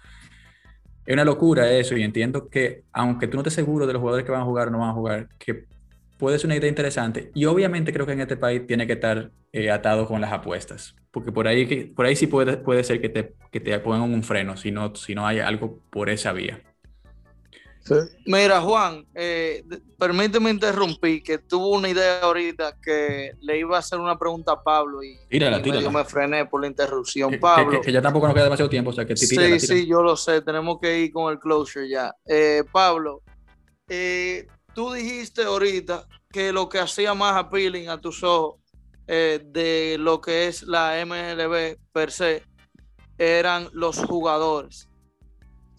es 1.05 1.13
una 1.13 1.25
locura 1.25 1.69
eso 1.69 1.97
y 1.97 2.03
entiendo 2.03 2.47
que 2.47 2.83
aunque 2.93 3.27
tú 3.27 3.35
no 3.35 3.41
estés 3.41 3.53
seguro 3.53 3.85
de 3.85 3.93
los 3.93 3.99
jugadores 3.99 4.25
que 4.25 4.31
van 4.31 4.41
a 4.41 4.45
jugar 4.45 4.69
o 4.69 4.71
no 4.71 4.79
van 4.79 4.91
a 4.91 4.93
jugar, 4.93 5.27
que 5.37 5.65
puede 6.17 6.39
ser 6.39 6.47
una 6.47 6.55
idea 6.55 6.69
interesante 6.69 7.31
y 7.33 7.43
obviamente 7.43 7.91
creo 7.91 8.05
que 8.05 8.13
en 8.13 8.21
este 8.21 8.37
país 8.37 8.65
tiene 8.65 8.87
que 8.87 8.93
estar 8.93 9.31
eh, 9.51 9.69
atado 9.69 10.07
con 10.07 10.21
las 10.21 10.31
apuestas, 10.31 10.95
porque 11.13 11.31
por 11.31 11.47
ahí, 11.47 11.85
por 11.85 12.07
ahí 12.07 12.15
sí 12.15 12.25
puede, 12.25 12.57
puede 12.57 12.83
ser 12.83 12.99
que 12.99 13.07
te, 13.07 13.35
que 13.51 13.59
te 13.59 13.79
pongan 13.79 14.01
un 14.01 14.23
freno 14.23 14.57
si 14.57 14.71
no, 14.71 14.95
si 14.95 15.13
no 15.13 15.27
hay 15.27 15.39
algo 15.39 15.79
por 15.91 16.09
esa 16.09 16.33
vía. 16.33 16.59
Mira, 18.25 18.61
Juan, 18.61 19.05
eh, 19.13 19.63
permíteme 19.99 20.49
interrumpir, 20.49 21.21
que 21.21 21.37
tuvo 21.37 21.69
una 21.69 21.89
idea 21.89 22.21
ahorita 22.21 22.77
que 22.81 23.33
le 23.41 23.59
iba 23.59 23.75
a 23.75 23.79
hacer 23.79 23.99
una 23.99 24.17
pregunta 24.17 24.53
a 24.53 24.63
Pablo 24.63 25.03
y, 25.03 25.19
yo 25.29 25.91
me 25.91 26.03
frené 26.03 26.47
por 26.47 26.61
la 26.61 26.67
interrupción. 26.67 27.37
Pablo. 27.39 27.81
Que, 27.81 27.91
ya 27.91 28.01
tampoco 28.01 28.25
nos 28.25 28.33
queda 28.33 28.45
demasiado 28.45 28.69
tiempo, 28.69 28.89
o 28.89 28.93
sea 28.93 29.05
que 29.05 29.15
Sí, 29.15 29.59
sí, 29.59 29.85
yo 29.85 30.01
lo 30.01 30.15
sé, 30.15 30.41
tenemos 30.41 30.79
que 30.81 30.97
ir 30.99 31.11
con 31.11 31.31
el 31.31 31.37
closure 31.37 31.87
ya. 31.87 32.11
Eh, 32.25 32.63
Pablo, 32.71 33.21
eh, 33.87 34.47
tú 34.73 34.93
dijiste 34.93 35.43
ahorita 35.43 36.07
que 36.31 36.51
lo 36.51 36.69
que 36.69 36.79
hacía 36.79 37.13
más 37.13 37.35
appealing 37.35 37.89
a 37.89 38.01
tus 38.01 38.23
ojos 38.23 38.62
de 39.07 39.97
lo 39.99 40.21
que 40.21 40.47
es 40.47 40.63
la 40.63 41.03
MLB 41.05 41.77
per 41.91 42.11
se 42.11 42.43
eran 43.17 43.69
los 43.73 43.97
jugadores. 43.97 44.89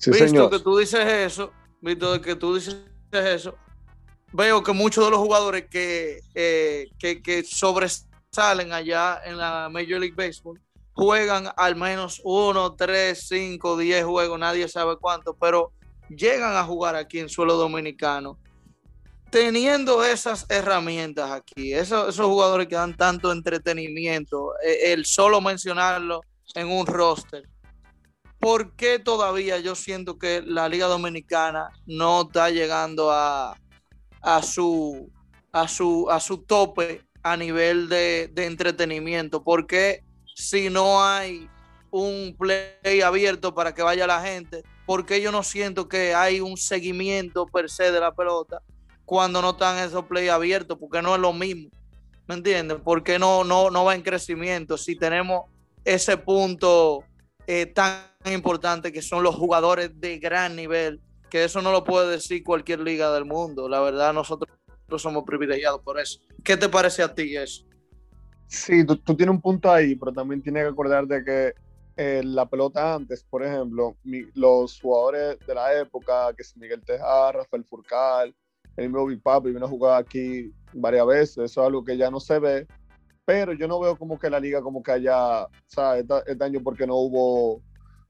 Visto 0.06 0.50
que 0.50 0.58
tú 0.58 0.76
dices 0.76 1.04
eso, 1.04 1.52
visto 1.80 2.20
que 2.20 2.36
tú 2.36 2.54
dices 2.54 2.76
eso, 3.12 3.54
veo 4.32 4.62
que 4.62 4.72
muchos 4.72 5.04
de 5.04 5.10
los 5.10 5.20
jugadores 5.20 5.66
que, 5.70 6.20
eh, 6.34 6.88
que, 6.98 7.44
sobresalen 7.44 8.72
allá 8.72 9.20
en 9.24 9.38
la 9.38 9.68
Major 9.70 10.00
League 10.00 10.14
Baseball 10.16 10.60
juegan 10.92 11.48
al 11.56 11.76
menos 11.76 12.20
uno, 12.24 12.74
tres, 12.74 13.26
cinco, 13.28 13.76
diez 13.76 14.04
juegos, 14.04 14.38
nadie 14.38 14.68
sabe 14.68 14.96
cuánto, 14.96 15.36
pero 15.36 15.72
llegan 16.08 16.56
a 16.56 16.64
jugar 16.64 16.96
aquí 16.96 17.20
en 17.20 17.28
suelo 17.28 17.54
dominicano. 17.54 18.38
Teniendo 19.34 20.04
esas 20.04 20.46
herramientas 20.48 21.32
aquí, 21.32 21.74
esos, 21.74 22.16
jugadores 22.16 22.68
que 22.68 22.76
dan 22.76 22.96
tanto 22.96 23.32
entretenimiento, 23.32 24.52
eh, 24.64 24.92
el 24.92 25.04
solo 25.06 25.40
mencionarlo 25.40 26.20
en 26.54 26.68
un 26.68 26.86
roster, 26.86 27.42
¿por 28.38 28.76
qué 28.76 29.00
todavía 29.00 29.58
yo 29.58 29.74
siento 29.74 30.20
que 30.20 30.40
la 30.40 30.68
Liga 30.68 30.86
Dominicana 30.86 31.70
no 31.84 32.22
está 32.22 32.50
llegando 32.50 33.10
a, 33.10 33.56
su, 34.44 35.10
a, 35.50 35.66
su, 35.66 36.08
a 36.08 36.20
su 36.20 36.38
tope 36.38 37.02
a 37.24 37.36
nivel 37.36 37.88
de, 37.88 38.30
entretenimiento? 38.36 39.42
¿Por 39.42 39.66
qué 39.66 40.04
si 40.36 40.70
no 40.70 41.04
hay 41.04 41.50
un 41.90 42.36
play 42.38 43.00
abierto 43.00 43.52
para 43.52 43.74
que 43.74 43.82
vaya 43.82 44.06
la 44.06 44.22
gente? 44.22 44.62
¿Por 44.86 45.04
qué 45.04 45.20
yo 45.20 45.32
no 45.32 45.42
siento 45.42 45.88
que 45.88 46.14
hay 46.14 46.38
un 46.38 46.56
seguimiento 46.56 47.46
per 47.46 47.68
se 47.68 47.90
de 47.90 47.98
la 47.98 48.14
pelota 48.14 48.62
cuando 49.04 49.42
no 49.42 49.50
están 49.50 49.78
esos 49.78 50.04
play 50.04 50.28
abiertos? 50.28 50.78
Porque 50.78 51.02
no 51.02 51.14
es 51.14 51.20
lo 51.20 51.32
mismo. 51.32 51.70
¿Me 52.26 52.36
entiendes? 52.36 52.78
¿Por 52.78 53.02
qué 53.02 53.18
no, 53.18 53.44
no, 53.44 53.70
no 53.70 53.84
va 53.84 53.94
en 53.94 54.02
crecimiento 54.02 54.78
si 54.78 54.96
tenemos 54.96 55.42
ese 55.84 56.16
punto 56.16 57.04
eh, 57.46 57.66
tan 57.66 58.00
importante 58.24 58.92
que 58.92 59.02
son 59.02 59.22
los 59.22 59.34
jugadores 59.34 60.00
de 60.00 60.18
gran 60.18 60.56
nivel, 60.56 61.00
que 61.28 61.44
eso 61.44 61.60
no 61.60 61.72
lo 61.72 61.84
puede 61.84 62.10
decir 62.10 62.42
cualquier 62.42 62.80
liga 62.80 63.12
del 63.12 63.26
mundo. 63.26 63.68
La 63.68 63.80
verdad, 63.80 64.14
nosotros 64.14 64.50
somos 64.96 65.24
privilegiados 65.24 65.82
por 65.82 66.00
eso. 66.00 66.20
¿Qué 66.42 66.56
te 66.56 66.68
parece 66.68 67.02
a 67.02 67.14
ti 67.14 67.36
eso? 67.36 67.64
Sí, 68.46 68.84
tú, 68.86 68.96
tienes 69.16 69.34
un 69.34 69.40
punto 69.40 69.70
ahí, 69.70 69.94
pero 69.96 70.12
también 70.12 70.42
tienes 70.42 70.62
que 70.62 70.68
acordar 70.68 71.06
de 71.06 71.24
que 71.24 71.54
eh, 71.96 72.22
la 72.24 72.46
pelota 72.46 72.94
antes, 72.94 73.24
por 73.24 73.44
ejemplo, 73.44 73.96
los 74.34 74.80
jugadores 74.80 75.38
de 75.46 75.54
la 75.54 75.78
época, 75.80 76.32
que 76.34 76.42
es 76.42 76.56
Miguel 76.56 76.82
Tejar, 76.82 77.34
Rafael 77.34 77.64
Furcal, 77.64 78.34
el 78.76 78.90
mismo 78.90 79.06
Papi 79.22 79.50
vino 79.50 79.66
a 79.66 79.68
jugar 79.68 80.00
aquí 80.00 80.52
varias 80.72 81.06
veces, 81.06 81.38
eso 81.38 81.60
es 81.60 81.66
algo 81.66 81.84
que 81.84 81.96
ya 81.96 82.10
no 82.10 82.20
se 82.20 82.38
ve, 82.38 82.66
pero 83.24 83.52
yo 83.52 83.68
no 83.68 83.80
veo 83.80 83.96
como 83.96 84.18
que 84.18 84.30
la 84.30 84.40
liga 84.40 84.62
como 84.62 84.82
que 84.82 84.92
haya, 84.92 85.44
o 85.44 85.50
sea, 85.66 85.98
este, 85.98 86.44
año 86.44 86.60
porque 86.62 86.86
no 86.86 86.96
hubo, 86.96 87.62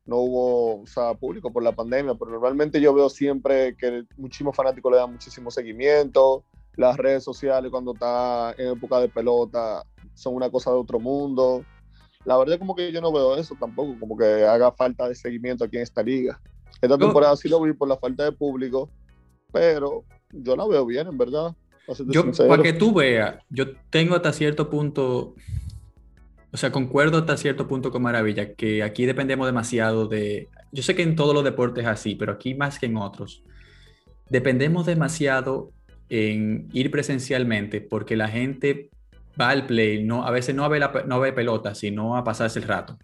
no 0.06 0.16
hubo, 0.16 0.82
o 0.82 0.86
sea, 0.86 1.14
público 1.14 1.52
por 1.52 1.62
la 1.62 1.72
pandemia, 1.72 2.14
pero 2.14 2.30
normalmente 2.32 2.80
yo 2.80 2.94
veo 2.94 3.08
siempre 3.08 3.76
que 3.76 4.04
muchísimos 4.16 4.56
fanáticos 4.56 4.92
le 4.92 4.98
dan 4.98 5.12
muchísimo 5.12 5.50
seguimiento, 5.50 6.44
las 6.76 6.96
redes 6.96 7.22
sociales 7.22 7.70
cuando 7.70 7.92
está 7.92 8.54
en 8.58 8.72
época 8.72 8.98
de 8.98 9.08
pelota 9.08 9.84
son 10.14 10.34
una 10.34 10.50
cosa 10.50 10.70
de 10.70 10.76
otro 10.76 10.98
mundo. 10.98 11.64
La 12.24 12.36
verdad 12.36 12.58
como 12.58 12.74
que 12.74 12.90
yo 12.90 13.00
no 13.00 13.12
veo 13.12 13.36
eso 13.36 13.54
tampoco, 13.58 13.98
como 14.00 14.16
que 14.16 14.44
haga 14.44 14.72
falta 14.72 15.08
de 15.08 15.14
seguimiento 15.14 15.64
aquí 15.64 15.76
en 15.76 15.82
esta 15.82 16.02
liga. 16.02 16.40
Esta 16.80 16.98
temporada 16.98 17.36
sí 17.36 17.48
lo 17.48 17.60
vi 17.60 17.72
por 17.72 17.88
la 17.88 17.96
falta 17.96 18.24
de 18.24 18.32
público, 18.32 18.90
pero 19.52 20.04
yo 20.42 20.56
la 20.56 20.66
veo 20.66 20.86
bien, 20.86 21.06
en 21.06 21.18
verdad. 21.18 21.54
Yo, 22.06 22.24
para 22.48 22.62
que 22.62 22.72
tú 22.72 22.94
veas, 22.94 23.36
yo 23.50 23.76
tengo 23.90 24.14
hasta 24.14 24.32
cierto 24.32 24.70
punto, 24.70 25.34
o 26.50 26.56
sea, 26.56 26.72
concuerdo 26.72 27.18
hasta 27.18 27.36
cierto 27.36 27.68
punto 27.68 27.90
con 27.90 28.02
Maravilla, 28.02 28.54
que 28.54 28.82
aquí 28.82 29.04
dependemos 29.04 29.46
demasiado 29.46 30.08
de, 30.08 30.48
yo 30.72 30.82
sé 30.82 30.94
que 30.94 31.02
en 31.02 31.14
todos 31.14 31.34
los 31.34 31.44
deportes 31.44 31.84
es 31.84 31.90
así, 31.90 32.14
pero 32.14 32.32
aquí 32.32 32.54
más 32.54 32.78
que 32.78 32.86
en 32.86 32.96
otros, 32.96 33.42
dependemos 34.30 34.86
demasiado 34.86 35.72
en 36.08 36.68
ir 36.72 36.90
presencialmente 36.90 37.82
porque 37.82 38.16
la 38.16 38.28
gente 38.28 38.88
va 39.38 39.50
al 39.50 39.66
play, 39.66 40.04
no, 40.04 40.26
a 40.26 40.30
veces 40.30 40.54
no 40.54 40.66
ve, 40.70 40.78
la, 40.78 41.04
no 41.06 41.20
ve 41.20 41.32
pelota, 41.34 41.74
sino 41.74 42.16
a 42.16 42.24
pasarse 42.24 42.60
el 42.60 42.66
rato. 42.66 42.98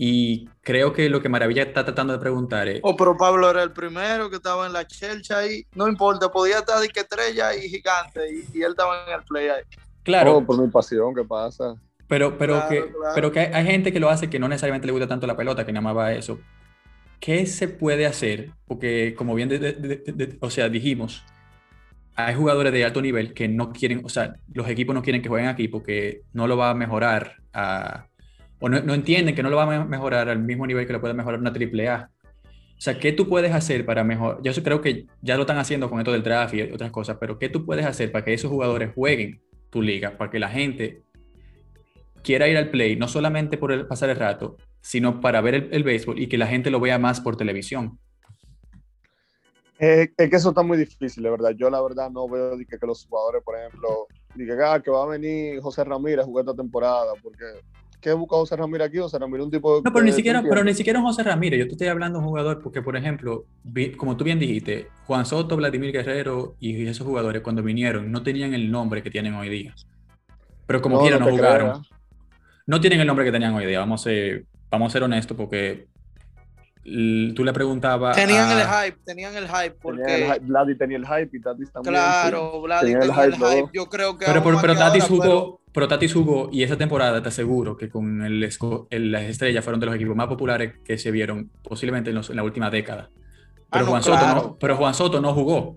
Y 0.00 0.48
creo 0.62 0.92
que 0.92 1.08
lo 1.10 1.20
que 1.20 1.28
Maravilla 1.28 1.64
está 1.64 1.84
tratando 1.84 2.12
de 2.12 2.20
preguntar 2.20 2.68
es... 2.68 2.78
Oh, 2.84 2.94
pero 2.94 3.16
Pablo 3.16 3.50
era 3.50 3.64
el 3.64 3.72
primero 3.72 4.30
que 4.30 4.36
estaba 4.36 4.64
en 4.64 4.72
la 4.72 4.86
chelcha 4.86 5.38
ahí. 5.38 5.66
No 5.74 5.88
importa, 5.88 6.30
podía 6.30 6.58
estar 6.58 6.80
de 6.80 6.88
que 6.88 7.00
estrella 7.00 7.52
y 7.52 7.68
gigante 7.68 8.20
y, 8.54 8.62
él 8.62 8.70
estaba 8.70 9.04
en 9.08 9.14
el 9.14 9.24
play 9.24 9.48
ahí. 9.48 9.62
Claro. 10.04 10.36
Oh, 10.36 10.46
por 10.46 10.56
mi 10.60 10.68
pasión, 10.68 11.12
¿qué 11.16 11.24
pasa? 11.24 11.74
Pero, 12.06 12.38
pero, 12.38 12.68
que, 12.68 12.92
pero 13.12 13.32
que 13.32 13.40
hay, 13.40 13.66
gente 13.66 13.92
que 13.92 13.98
lo 13.98 14.08
hace 14.08 14.30
que 14.30 14.38
no 14.38 14.48
necesariamente 14.48 14.86
le 14.86 14.92
gusta 14.92 15.08
tanto 15.08 15.26
la 15.26 15.36
pelota, 15.36 15.66
que 15.66 15.72
nada 15.72 15.82
más 15.82 15.96
va 15.96 16.06
a 16.06 16.12
eso. 16.12 16.38
¿Qué 17.18 17.44
se 17.46 17.66
puede 17.66 18.06
hacer? 18.06 18.52
Porque 18.66 19.16
como 19.16 19.34
bien, 19.34 19.50
o 20.40 20.48
sea, 20.48 20.68
dijimos, 20.68 21.24
hay 22.14 22.36
jugadores 22.36 22.72
de 22.72 22.84
alto 22.84 23.02
nivel 23.02 23.34
que 23.34 23.48
no 23.48 23.72
quieren, 23.72 24.02
o 24.04 24.08
sea, 24.08 24.36
los 24.54 24.68
equipos 24.68 24.94
no 24.94 25.02
quieren 25.02 25.22
que 25.22 25.28
jueguen 25.28 25.48
aquí 25.48 25.66
porque 25.66 26.22
no 26.32 26.46
lo 26.46 26.56
va 26.56 26.70
a 26.70 26.74
mejorar 26.74 27.36
a 27.52 28.06
o 28.60 28.68
no, 28.68 28.94
entienden 28.94 29.34
que 29.34 29.42
no 29.42 29.50
lo 29.50 29.56
va 29.56 29.74
a 29.74 29.84
mejorar 29.84 30.28
al 30.28 30.40
mismo 30.40 30.66
nivel 30.66 30.86
que 30.86 30.92
lo 30.92 31.00
puede 31.00 31.14
mejorar 31.14 31.40
una 31.40 31.50
AAA. 31.50 32.10
O 32.76 32.80
sea, 32.80 32.98
¿qué 32.98 33.12
tú 33.12 33.28
puedes 33.28 33.52
hacer 33.52 33.84
para 33.84 34.04
mejorar? 34.04 34.40
Yo 34.42 34.52
creo 34.62 34.80
que 34.80 35.06
ya 35.20 35.36
lo 35.36 35.42
están 35.42 35.58
haciendo 35.58 35.90
con 35.90 35.98
esto 35.98 36.12
del 36.12 36.22
draft 36.22 36.54
y 36.54 36.62
otras 36.62 36.90
cosas, 36.90 37.16
pero 37.20 37.38
¿qué 37.38 37.48
tú 37.48 37.64
puedes 37.64 37.86
hacer 37.86 38.12
para 38.12 38.24
que 38.24 38.34
esos 38.34 38.50
jugadores 38.50 38.92
jueguen 38.94 39.40
tu 39.70 39.82
liga? 39.82 40.16
Para 40.16 40.30
que 40.30 40.38
la 40.38 40.48
gente 40.48 41.02
quiera 42.22 42.48
ir 42.48 42.56
al 42.56 42.70
play, 42.70 42.96
no 42.96 43.08
solamente 43.08 43.58
por 43.58 43.86
pasar 43.88 44.10
el 44.10 44.16
rato, 44.16 44.56
sino 44.80 45.20
para 45.20 45.40
ver 45.40 45.68
el, 45.72 45.82
béisbol 45.82 46.18
y 46.20 46.28
que 46.28 46.38
la 46.38 46.46
gente 46.46 46.70
lo 46.70 46.80
vea 46.80 46.98
más 46.98 47.20
por 47.20 47.36
televisión. 47.36 47.98
es 49.78 50.10
que 50.16 50.36
eso 50.36 50.50
está 50.50 50.62
muy 50.62 50.78
difícil, 50.78 51.22
de 51.22 51.30
verdad. 51.30 51.50
Yo 51.56 51.70
la 51.70 51.80
verdad 51.80 52.10
no 52.10 52.28
veo 52.28 52.56
que, 52.58 52.78
que 52.78 52.86
los 52.86 53.06
jugadores, 53.06 53.42
por 53.42 53.56
ejemplo, 53.56 54.06
digan 54.34 54.58
ah, 54.64 54.80
que 54.80 54.90
va 54.90 55.02
a 55.02 55.06
venir 55.06 55.60
José 55.60 55.84
Ramírez 55.84 56.20
a 56.20 56.24
jugar 56.24 56.44
esta 56.44 56.56
temporada, 56.56 57.12
porque 57.22 57.44
¿Qué 58.00 58.12
busca 58.12 58.36
José 58.36 58.56
Ramírez 58.56 58.88
aquí? 58.88 58.98
José 58.98 59.18
Ramírez 59.18 59.44
un 59.44 59.50
tipo 59.50 59.76
de... 59.76 59.82
No, 59.82 59.92
pero 59.92 60.04
ni, 60.04 60.12
siquiera, 60.12 60.42
pero 60.42 60.62
ni 60.62 60.72
siquiera 60.74 61.00
José 61.00 61.22
Ramírez. 61.24 61.58
Yo 61.58 61.66
te 61.66 61.72
estoy 61.72 61.88
hablando 61.88 62.18
de 62.18 62.24
un 62.24 62.28
jugador 62.30 62.60
porque, 62.62 62.80
por 62.80 62.96
ejemplo, 62.96 63.44
como 63.96 64.16
tú 64.16 64.24
bien 64.24 64.38
dijiste, 64.38 64.88
Juan 65.06 65.26
Soto, 65.26 65.56
Vladimir 65.56 65.92
Guerrero 65.92 66.54
y 66.60 66.86
esos 66.86 67.06
jugadores 67.06 67.42
cuando 67.42 67.62
vinieron 67.62 68.12
no 68.12 68.22
tenían 68.22 68.54
el 68.54 68.70
nombre 68.70 69.02
que 69.02 69.10
tienen 69.10 69.34
hoy 69.34 69.48
día. 69.48 69.74
Pero 70.66 70.80
como 70.80 71.00
quiera 71.00 71.18
no, 71.18 71.28
jugaron. 71.28 71.82
No 72.66 72.80
tienen 72.80 73.00
el 73.00 73.06
nombre 73.06 73.24
que 73.24 73.32
tenían 73.32 73.54
hoy 73.54 73.66
día. 73.66 73.80
Vamos 73.80 74.06
a 74.06 74.10
vamos 74.70 74.90
a 74.90 74.92
ser 74.92 75.02
honestos 75.02 75.36
porque 75.36 75.88
tú 77.34 77.44
le 77.44 77.52
preguntabas. 77.52 78.16
Tenían 78.16 78.50
el 78.50 78.66
hype, 78.66 78.98
tenían 79.04 79.36
el 79.36 79.46
hype. 79.48 79.76
Porque... 79.80 80.02
Tenía 80.04 80.76
tenía 80.78 80.96
el 80.96 81.06
hype 81.06 81.36
y 81.36 81.40
Tatis 81.40 81.72
también. 81.72 81.94
Claro, 81.94 82.60
Vladi 82.60 82.92
tenía, 82.92 83.24
el, 83.24 83.34
hype, 83.34 83.70
Yo 83.72 83.86
creo 83.86 84.16
que. 84.16 84.26
Pero, 84.26 84.42
pero, 84.42 84.76
Tatis 84.76 85.04
jugó, 85.04 85.60
pero... 85.72 85.88
Tatis 85.88 86.12
jugó 86.12 86.48
y 86.52 86.62
esa 86.62 86.76
temporada 86.76 87.22
te 87.22 87.28
aseguro 87.28 87.76
que 87.76 87.88
con 87.88 88.22
el, 88.22 88.40
las 88.40 89.22
estrellas 89.22 89.64
fueron 89.64 89.80
de 89.80 89.86
los 89.86 89.94
equipos 89.94 90.16
más 90.16 90.28
populares 90.28 90.74
que 90.84 90.98
se 90.98 91.10
vieron 91.10 91.50
posiblemente 91.62 92.10
en, 92.10 92.20
la 92.36 92.42
última 92.42 92.70
década. 92.70 93.10
Pero, 93.70 93.84
ah, 93.84 93.88
Juan 93.88 94.02
Soto 94.02 94.26
no, 94.34 94.56
pero 94.58 94.76
Juan 94.76 94.94
Soto 94.94 95.20
no 95.20 95.34
jugó. 95.34 95.76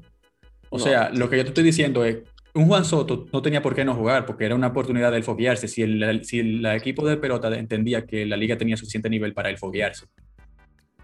O 0.70 0.80
sea, 0.80 1.10
lo 1.10 1.30
que 1.30 1.38
yo 1.38 1.44
te 1.44 1.50
estoy 1.50 1.64
diciendo 1.64 2.06
es. 2.06 2.20
Un 2.54 2.68
Juan 2.68 2.84
Soto 2.84 3.28
no 3.32 3.42
tenía 3.42 3.62
por 3.62 3.74
qué 3.74 3.86
no 3.86 3.96
jugar, 3.96 4.26
porque 4.26 4.44
era 4.44 4.56
una 4.56 4.68
oportunidad 4.68 5.10
de 5.12 5.18
él 5.18 5.24
foguearse. 5.24 5.70
Si 5.70 5.84
el, 5.84 6.26
si 6.26 6.40
el 6.40 6.66
equipo 6.66 7.08
de 7.08 7.16
pelota 7.16 7.48
entendía 7.58 8.06
que 8.06 8.26
la 8.26 8.36
liga 8.36 8.58
tenía 8.58 8.76
suficiente 8.76 9.10
nivel 9.10 9.34
para 9.34 9.50
él 9.50 9.58
foguearse. 9.58 10.08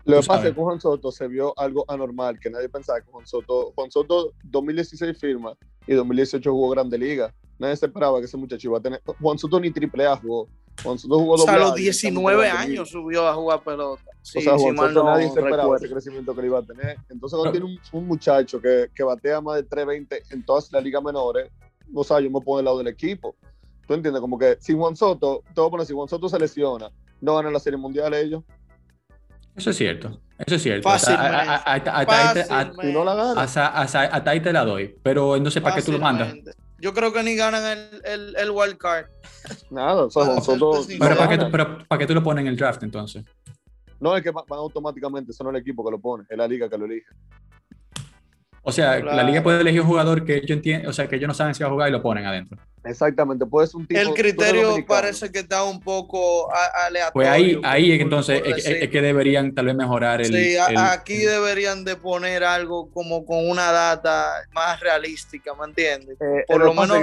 Lo 0.07 0.21
que 0.21 0.27
pasa 0.27 0.47
es 0.47 0.55
que 0.55 0.61
Juan 0.61 0.79
Soto 0.79 1.11
se 1.11 1.27
vio 1.27 1.53
algo 1.59 1.83
anormal, 1.87 2.39
que 2.39 2.49
nadie 2.49 2.69
pensaba 2.69 3.01
que 3.01 3.11
Juan 3.11 3.27
Soto, 3.27 3.73
Juan 3.75 3.91
Soto 3.91 4.33
2016 4.45 5.17
firma 5.17 5.57
y 5.85 5.93
2018 5.93 6.49
jugó 6.49 6.69
Grande 6.69 6.97
Liga. 6.97 7.33
Nadie 7.59 7.75
se 7.75 7.87
esperaba 7.87 8.19
que 8.19 8.25
ese 8.25 8.37
muchacho 8.37 8.69
iba 8.69 8.77
a 8.77 8.81
tener. 8.81 9.01
Juan 9.19 9.37
Soto 9.37 9.59
ni 9.59 9.69
triple 9.69 10.05
A 10.05 10.15
jugó. 10.15 10.47
Juan 10.81 10.97
Soto 10.97 11.19
jugó 11.19 11.33
O 11.33 11.37
sea, 11.39 11.55
a 11.55 11.59
los 11.59 11.75
19 11.75 12.49
años 12.49 12.89
subió 12.89 13.27
a 13.27 13.33
jugar 13.33 13.63
pelota. 13.63 14.03
o 14.07 14.41
sea, 14.41 14.57
Juan 14.57 14.77
Soto 14.77 15.03
nadie 15.03 15.29
se 15.29 15.39
esperaba 15.39 15.75
ese 15.75 15.89
crecimiento 15.89 16.33
que 16.33 16.41
le 16.41 16.47
iba 16.47 16.59
a 16.59 16.63
tener. 16.63 16.97
Entonces, 17.09 17.37
cuando 17.37 17.51
tiene 17.51 17.79
un, 17.91 18.07
muchacho 18.07 18.61
que, 18.61 18.87
que, 18.95 19.03
batea 19.03 19.41
más 19.41 19.55
de 19.55 19.63
320 19.63 20.23
en 20.33 20.45
todas 20.45 20.71
las 20.71 20.81
ligas 20.83 21.03
menores, 21.03 21.51
o 21.93 22.03
sea, 22.03 22.21
yo 22.21 22.29
me 22.29 22.39
pongo 22.39 22.57
del 22.57 22.65
lado 22.65 22.77
del 22.77 22.87
equipo. 22.87 23.35
¿Tú 23.87 23.93
entiendes? 23.93 24.21
Como 24.21 24.37
que 24.37 24.57
si 24.61 24.73
Juan 24.73 24.95
Soto, 24.95 25.43
te 25.53 25.59
voy 25.59 25.67
a 25.67 25.71
poner, 25.71 25.85
si 25.85 25.93
Juan 25.93 26.07
Soto 26.07 26.29
se 26.29 26.39
lesiona, 26.39 26.91
no 27.19 27.35
ganan 27.35 27.51
la 27.51 27.59
Serie 27.59 27.77
Mundial 27.77 28.13
ellos. 28.13 28.43
Eso 29.57 29.71
es 29.71 29.75
cierto. 29.75 30.21
Eso 30.37 30.55
es 30.55 30.61
cierto. 30.61 30.87
Fácilmente. 30.87 31.35
Hasta 31.35 31.91
ahí 34.29 34.39
te 34.39 34.53
la 34.53 34.63
doy. 34.63 34.95
Pero 35.03 35.35
entonces, 35.35 35.61
¿para 35.61 35.75
qué 35.75 35.81
tú 35.81 35.91
lo 35.91 35.99
mandas? 35.99 36.33
Yo 36.79 36.93
creo 36.93 37.11
que 37.11 37.23
ni 37.23 37.35
ganan 37.35 37.65
el, 37.65 38.01
el, 38.05 38.35
el 38.37 38.51
wild 38.51 38.77
card. 38.77 39.07
Nada, 39.71 40.05
o 40.05 40.11
sea, 40.11 40.25
nosotros. 40.25 40.87
Pero 40.87 41.17
¿para 41.17 41.29
qué, 41.29 41.45
pero 41.51 41.79
¿para 41.87 41.99
qué 41.99 42.05
tú 42.05 42.13
lo 42.13 42.21
pones 42.21 42.43
en 42.43 42.49
el 42.49 42.55
draft 42.55 42.83
entonces? 42.83 43.25
No, 43.99 44.15
es 44.15 44.21
que 44.21 44.29
van 44.29 44.45
automáticamente, 44.51 45.31
eso 45.31 45.43
no 45.43 45.49
es 45.49 45.55
el 45.55 45.61
equipo 45.61 45.83
que 45.83 45.89
lo 45.89 45.99
pone, 45.99 46.23
es 46.29 46.37
la 46.37 46.47
liga 46.47 46.69
que 46.69 46.77
lo 46.77 46.85
elige. 46.85 47.07
O 48.67 48.71
sea, 48.73 48.99
la 48.99 49.23
liga 49.23 49.41
puede 49.41 49.61
elegir 49.61 49.79
un 49.79 49.87
jugador 49.87 50.25
que 50.25 50.45
yo 50.45 50.53
entiendo, 50.53 50.89
o 50.89 50.93
sea, 50.93 51.07
que 51.07 51.15
ellos 51.15 51.29
no 51.29 51.33
saben 51.33 51.55
si 51.55 51.63
va 51.63 51.69
a 51.69 51.71
jugar 51.71 51.87
y 51.87 51.91
lo 51.93 52.01
ponen 52.01 52.25
adentro. 52.25 52.57
Exactamente, 52.83 53.45
puede 53.45 53.65
ser 53.67 53.77
un 53.77 53.87
tipo. 53.87 53.97
El 53.97 54.13
criterio 54.13 54.85
parece 54.85 55.31
que 55.31 55.39
está 55.39 55.63
un 55.63 55.79
poco 55.79 56.49
aleatorio. 56.85 57.13
Pues 57.13 57.29
ahí, 57.29 57.61
ahí 57.63 57.91
es 57.93 57.97
que 57.97 58.03
entonces 58.03 58.41
es, 58.45 58.89
que 58.89 59.01
deberían 59.01 59.55
tal 59.55 59.67
vez 59.67 59.75
mejorar 59.75 60.19
el. 60.19 60.33
Sí, 60.33 60.57
aquí 60.57 61.15
deberían 61.15 61.85
de 61.85 61.95
poner 61.95 62.43
algo 62.43 62.91
como 62.91 63.25
con 63.25 63.49
una 63.49 63.71
data 63.71 64.33
más 64.51 64.81
realística, 64.81 65.53
¿me 65.55 65.63
entiendes? 65.67 66.17
Eh, 66.19 66.43
Por 66.45 66.65
lo 66.65 66.73
menos. 66.73 66.97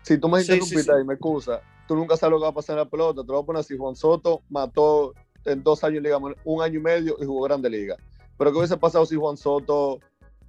si 0.00 0.16
tú 0.16 0.30
me 0.30 0.40
interrumpiste 0.40 0.92
y 1.02 1.04
me 1.04 1.14
excusa, 1.14 1.60
tú 1.86 1.96
nunca 1.96 2.16
sabes 2.16 2.30
lo 2.30 2.38
que 2.38 2.44
va 2.44 2.48
a 2.48 2.54
pasar 2.54 2.78
en 2.78 2.84
la 2.84 2.88
pelota. 2.88 3.20
Te 3.20 3.26
lo 3.26 3.34
voy 3.34 3.42
a 3.42 3.46
poner 3.46 3.60
así: 3.60 3.76
Juan 3.76 3.94
Soto 3.94 4.40
mató 4.48 5.12
en 5.44 5.62
dos 5.62 5.84
años, 5.84 6.02
digamos, 6.02 6.32
un 6.44 6.62
año 6.62 6.78
y 6.78 6.82
medio 6.82 7.16
y 7.20 7.26
jugó 7.26 7.42
Grande 7.42 7.68
Liga. 7.68 7.96
Pero 8.38 8.52
¿qué 8.52 8.56
hubiese 8.56 8.78
pasado 8.78 9.04
si 9.04 9.16
Juan 9.16 9.36
Soto 9.36 10.00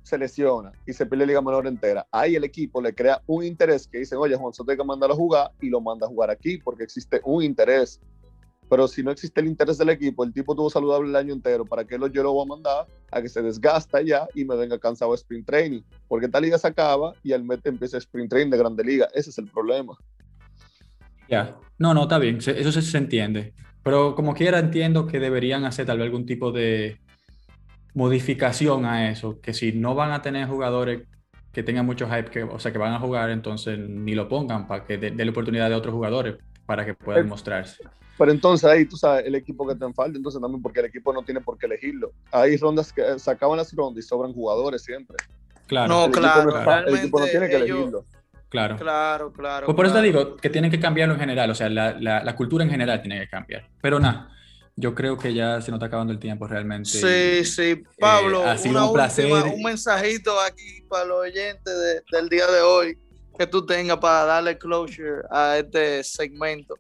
se 0.04 0.18
lesiona 0.18 0.72
y 0.86 0.94
se 0.94 1.06
pierde 1.06 1.26
la 1.26 1.28
Liga 1.28 1.42
Menor 1.42 1.68
entera, 1.68 2.06
ahí 2.12 2.36
el 2.36 2.44
equipo 2.44 2.82
le 2.82 2.94
crea 2.94 3.22
un 3.28 3.44
interés 3.44 3.88
que 3.88 4.00
dicen, 4.00 4.18
oye, 4.18 4.36
Juan 4.36 4.54
Soto 4.54 4.72
hay 4.72 4.78
que 4.78 4.84
mandarlo 4.84 5.14
a 5.14 5.18
jugar 5.18 5.52
y 5.62 5.70
lo 5.70 5.82
manda 5.82 6.06
a 6.06 6.10
jugar 6.10 6.30
aquí 6.30 6.58
porque 6.58 6.84
existe 6.84 7.22
un 7.24 7.44
interés. 7.44 8.00
Pero 8.70 8.88
si 8.88 9.04
no 9.04 9.12
existe 9.12 9.42
el 9.42 9.48
interés 9.48 9.78
del 9.78 9.90
equipo, 9.90 10.24
el 10.24 10.32
tipo 10.32 10.56
tuvo 10.56 10.70
saludable 10.70 11.10
el 11.10 11.16
año 11.18 11.34
entero, 11.34 11.66
¿para 11.66 11.84
qué 11.84 11.98
lo, 11.98 12.08
yo 12.08 12.24
lo 12.24 12.32
voy 12.32 12.46
a 12.46 12.48
mandar 12.48 12.88
a 13.12 13.22
que 13.22 13.28
se 13.28 13.42
desgasta 13.42 14.02
ya 14.02 14.28
y 14.34 14.46
me 14.46 14.56
venga 14.56 14.80
cansado 14.80 15.14
sprint 15.14 15.46
training? 15.46 15.82
Porque 16.08 16.28
esta 16.28 16.40
liga 16.40 16.58
se 16.58 16.68
acaba 16.68 17.14
y 17.22 17.34
el 17.34 17.44
mete 17.44 17.68
empieza 17.68 17.98
sprint 17.98 18.30
training 18.30 18.52
de 18.52 18.58
grande 18.58 18.84
liga. 18.84 19.10
Ese 19.14 19.30
es 19.30 19.38
el 19.38 19.48
problema. 19.48 19.98
Ya, 21.28 21.58
no, 21.78 21.94
no, 21.94 22.04
está 22.04 22.18
bien, 22.18 22.38
eso 22.38 22.72
se 22.72 22.98
entiende. 22.98 23.54
Pero 23.84 24.16
como 24.16 24.34
quiera 24.34 24.60
entiendo 24.60 25.06
que 25.06 25.20
deberían 25.20 25.66
hacer 25.66 25.86
tal 25.86 25.98
vez 25.98 26.06
algún 26.06 26.26
tipo 26.26 26.54
de, 26.54 26.98
modificación 27.94 28.86
a 28.86 29.10
eso, 29.10 29.40
que 29.42 29.54
si 29.54 29.74
no 29.74 29.96
van 29.96 30.12
a 30.12 30.22
tener 30.22 30.48
jugadores 30.48 31.02
que 31.52 31.64
tengan 31.64 31.86
mucho 31.86 32.08
hype, 32.08 32.30
que, 32.30 32.44
o 32.44 32.60
sea, 32.60 32.72
que 32.72 32.78
van 32.78 32.94
a 32.94 33.00
jugar, 33.00 33.30
entonces 33.30 33.78
ni 33.78 34.16
lo 34.16 34.28
pongan 34.28 34.68
para 34.68 34.86
que 34.86 34.98
dé 34.98 35.26
la 35.26 35.32
oportunidad 35.32 35.70
de 35.70 35.76
otros 35.76 35.94
jugadores 35.94 36.38
para 36.66 36.86
que 36.86 36.94
puedan 36.94 37.28
mostrarse. 37.28 37.84
Pero 38.18 38.32
entonces 38.32 38.70
ahí 38.70 38.86
tú 38.86 38.96
sabes 38.96 39.26
el 39.26 39.36
equipo 39.36 39.68
que 39.68 39.76
te 39.76 39.92
falta, 39.94 40.16
entonces 40.16 40.40
también 40.40 40.62
porque 40.62 40.80
el 40.80 40.86
equipo 40.86 41.12
no 41.12 41.24
tiene 41.24 41.42
por 41.42 41.58
qué 41.58 41.66
elegirlo. 41.66 42.12
Hay 42.32 42.56
rondas 42.58 42.94
que 42.94 43.18
se 43.18 43.32
acaban 43.32 43.58
las 43.58 43.74
rondas 43.74 44.06
y 44.06 44.08
sobran 44.08 44.32
jugadores 44.34 44.84
siempre. 44.84 45.18
Claro. 45.68 45.88
No, 45.88 46.12
claro. 46.12 46.86
el 46.88 46.96
equipo 46.96 47.20
no 47.20 47.26
tiene 47.26 47.50
que 47.50 47.56
elegirlo. 47.56 48.06
Claro. 48.50 48.76
Claro, 48.78 49.32
claro. 49.32 49.66
Pues 49.66 49.76
por 49.76 49.86
eso 49.86 49.96
te 49.96 50.02
digo 50.02 50.36
que 50.36 50.50
tienen 50.50 50.70
que 50.70 50.80
cambiarlo 50.80 51.14
en 51.16 51.20
general, 51.20 51.50
o 51.50 51.56
sea, 51.56 51.70
la, 51.70 51.98
la, 52.00 52.24
la 52.24 52.36
cultura 52.36 52.64
en 52.64 52.70
general 52.70 53.02
tiene 53.02 53.20
que 53.22 53.28
cambiar. 53.28 53.68
Pero 53.82 54.00
nada, 54.00 54.30
yo 54.82 54.96
creo 54.96 55.18
que 55.18 55.34
ya 55.34 55.62
se 55.62 55.70
nos 55.70 55.78
está 55.78 55.86
acabando 55.86 56.12
el 56.12 56.20
tiempo 56.20 56.48
realmente. 56.48 56.90
Sí, 56.90 57.46
sí. 57.46 57.84
Pablo, 58.00 58.44
eh, 58.44 58.58
un, 58.66 58.94
placer. 58.94 59.32
un 59.32 59.62
mensajito 59.62 60.38
aquí 60.42 60.82
para 60.90 61.06
los 61.06 61.20
oyentes 61.20 61.74
del 62.12 62.28
día 62.28 62.48
de 62.48 62.62
hoy 62.62 62.98
que 63.38 63.46
tú 63.46 63.64
tengas 63.66 63.98
para 63.98 64.26
darle 64.26 64.58
closure 64.58 65.22
a 65.30 65.60
este 65.60 66.04
segmento. 66.04 66.76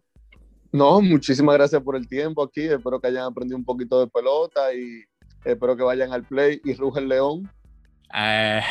No, 0.71 0.99
muchísimas 0.99 1.55
gracias 1.55 1.81
por 1.83 1.95
el 1.95 2.07
tiempo 2.07 2.43
aquí. 2.43 2.61
Espero 2.61 2.99
que 2.99 3.07
hayan 3.07 3.25
aprendido 3.25 3.57
un 3.57 3.65
poquito 3.65 3.99
de 3.99 4.07
pelota 4.07 4.73
y 4.73 5.03
espero 5.45 5.77
que 5.77 5.83
vayan 5.83 6.11
al 6.11 6.23
play 6.23 6.59
y 6.63 6.73
ruge 6.73 7.01
el 7.01 7.07
león. 7.07 7.51
Eh. 8.13 8.61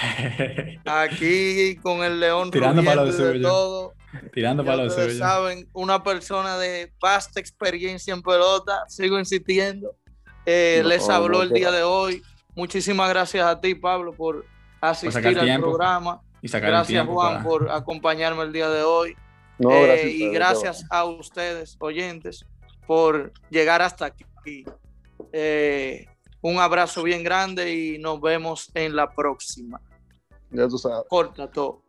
aquí 0.84 1.76
con 1.76 2.02
el 2.02 2.18
león 2.18 2.50
tirando 2.50 2.82
para 2.82 3.04
de 3.04 3.40
todo. 3.40 3.94
Tirando 4.34 4.64
para 4.64 4.84
los 4.84 4.92
Ustedes 4.92 5.18
saben, 5.18 5.68
una 5.72 6.02
persona 6.02 6.58
de 6.58 6.92
vasta 7.00 7.40
experiencia 7.40 8.12
en 8.14 8.22
pelota, 8.22 8.84
sigo 8.88 9.18
insistiendo. 9.18 9.94
Eh, 10.46 10.82
les 10.84 11.08
habló 11.08 11.42
el 11.42 11.50
día 11.50 11.70
de 11.70 11.82
hoy. 11.82 12.22
Muchísimas 12.54 13.08
gracias 13.08 13.46
a 13.46 13.60
ti, 13.60 13.74
Pablo, 13.74 14.12
por 14.12 14.44
asistir 14.80 15.38
al 15.38 15.60
programa. 15.60 16.20
Y 16.42 16.48
gracias, 16.48 17.06
Juan, 17.06 17.42
por 17.42 17.70
acompañarme 17.70 18.42
el 18.42 18.52
día 18.52 18.68
de 18.68 18.82
hoy. 18.82 19.16
Eh, 19.58 20.10
y 20.16 20.30
gracias 20.30 20.86
a 20.90 21.04
ustedes, 21.04 21.76
oyentes, 21.80 22.46
por 22.86 23.32
llegar 23.50 23.82
hasta 23.82 24.06
aquí. 24.06 24.24
Eh, 25.32 26.06
un 26.40 26.58
abrazo 26.58 27.02
bien 27.02 27.22
grande 27.22 27.74
y 27.74 27.98
nos 27.98 28.20
vemos 28.20 28.70
en 28.74 28.96
la 28.96 29.10
próxima. 29.14 29.80
Ya 30.50 30.66
tú 30.66 30.78
sabes. 30.78 31.04
Corta 31.08 31.50
todo. 31.50 31.82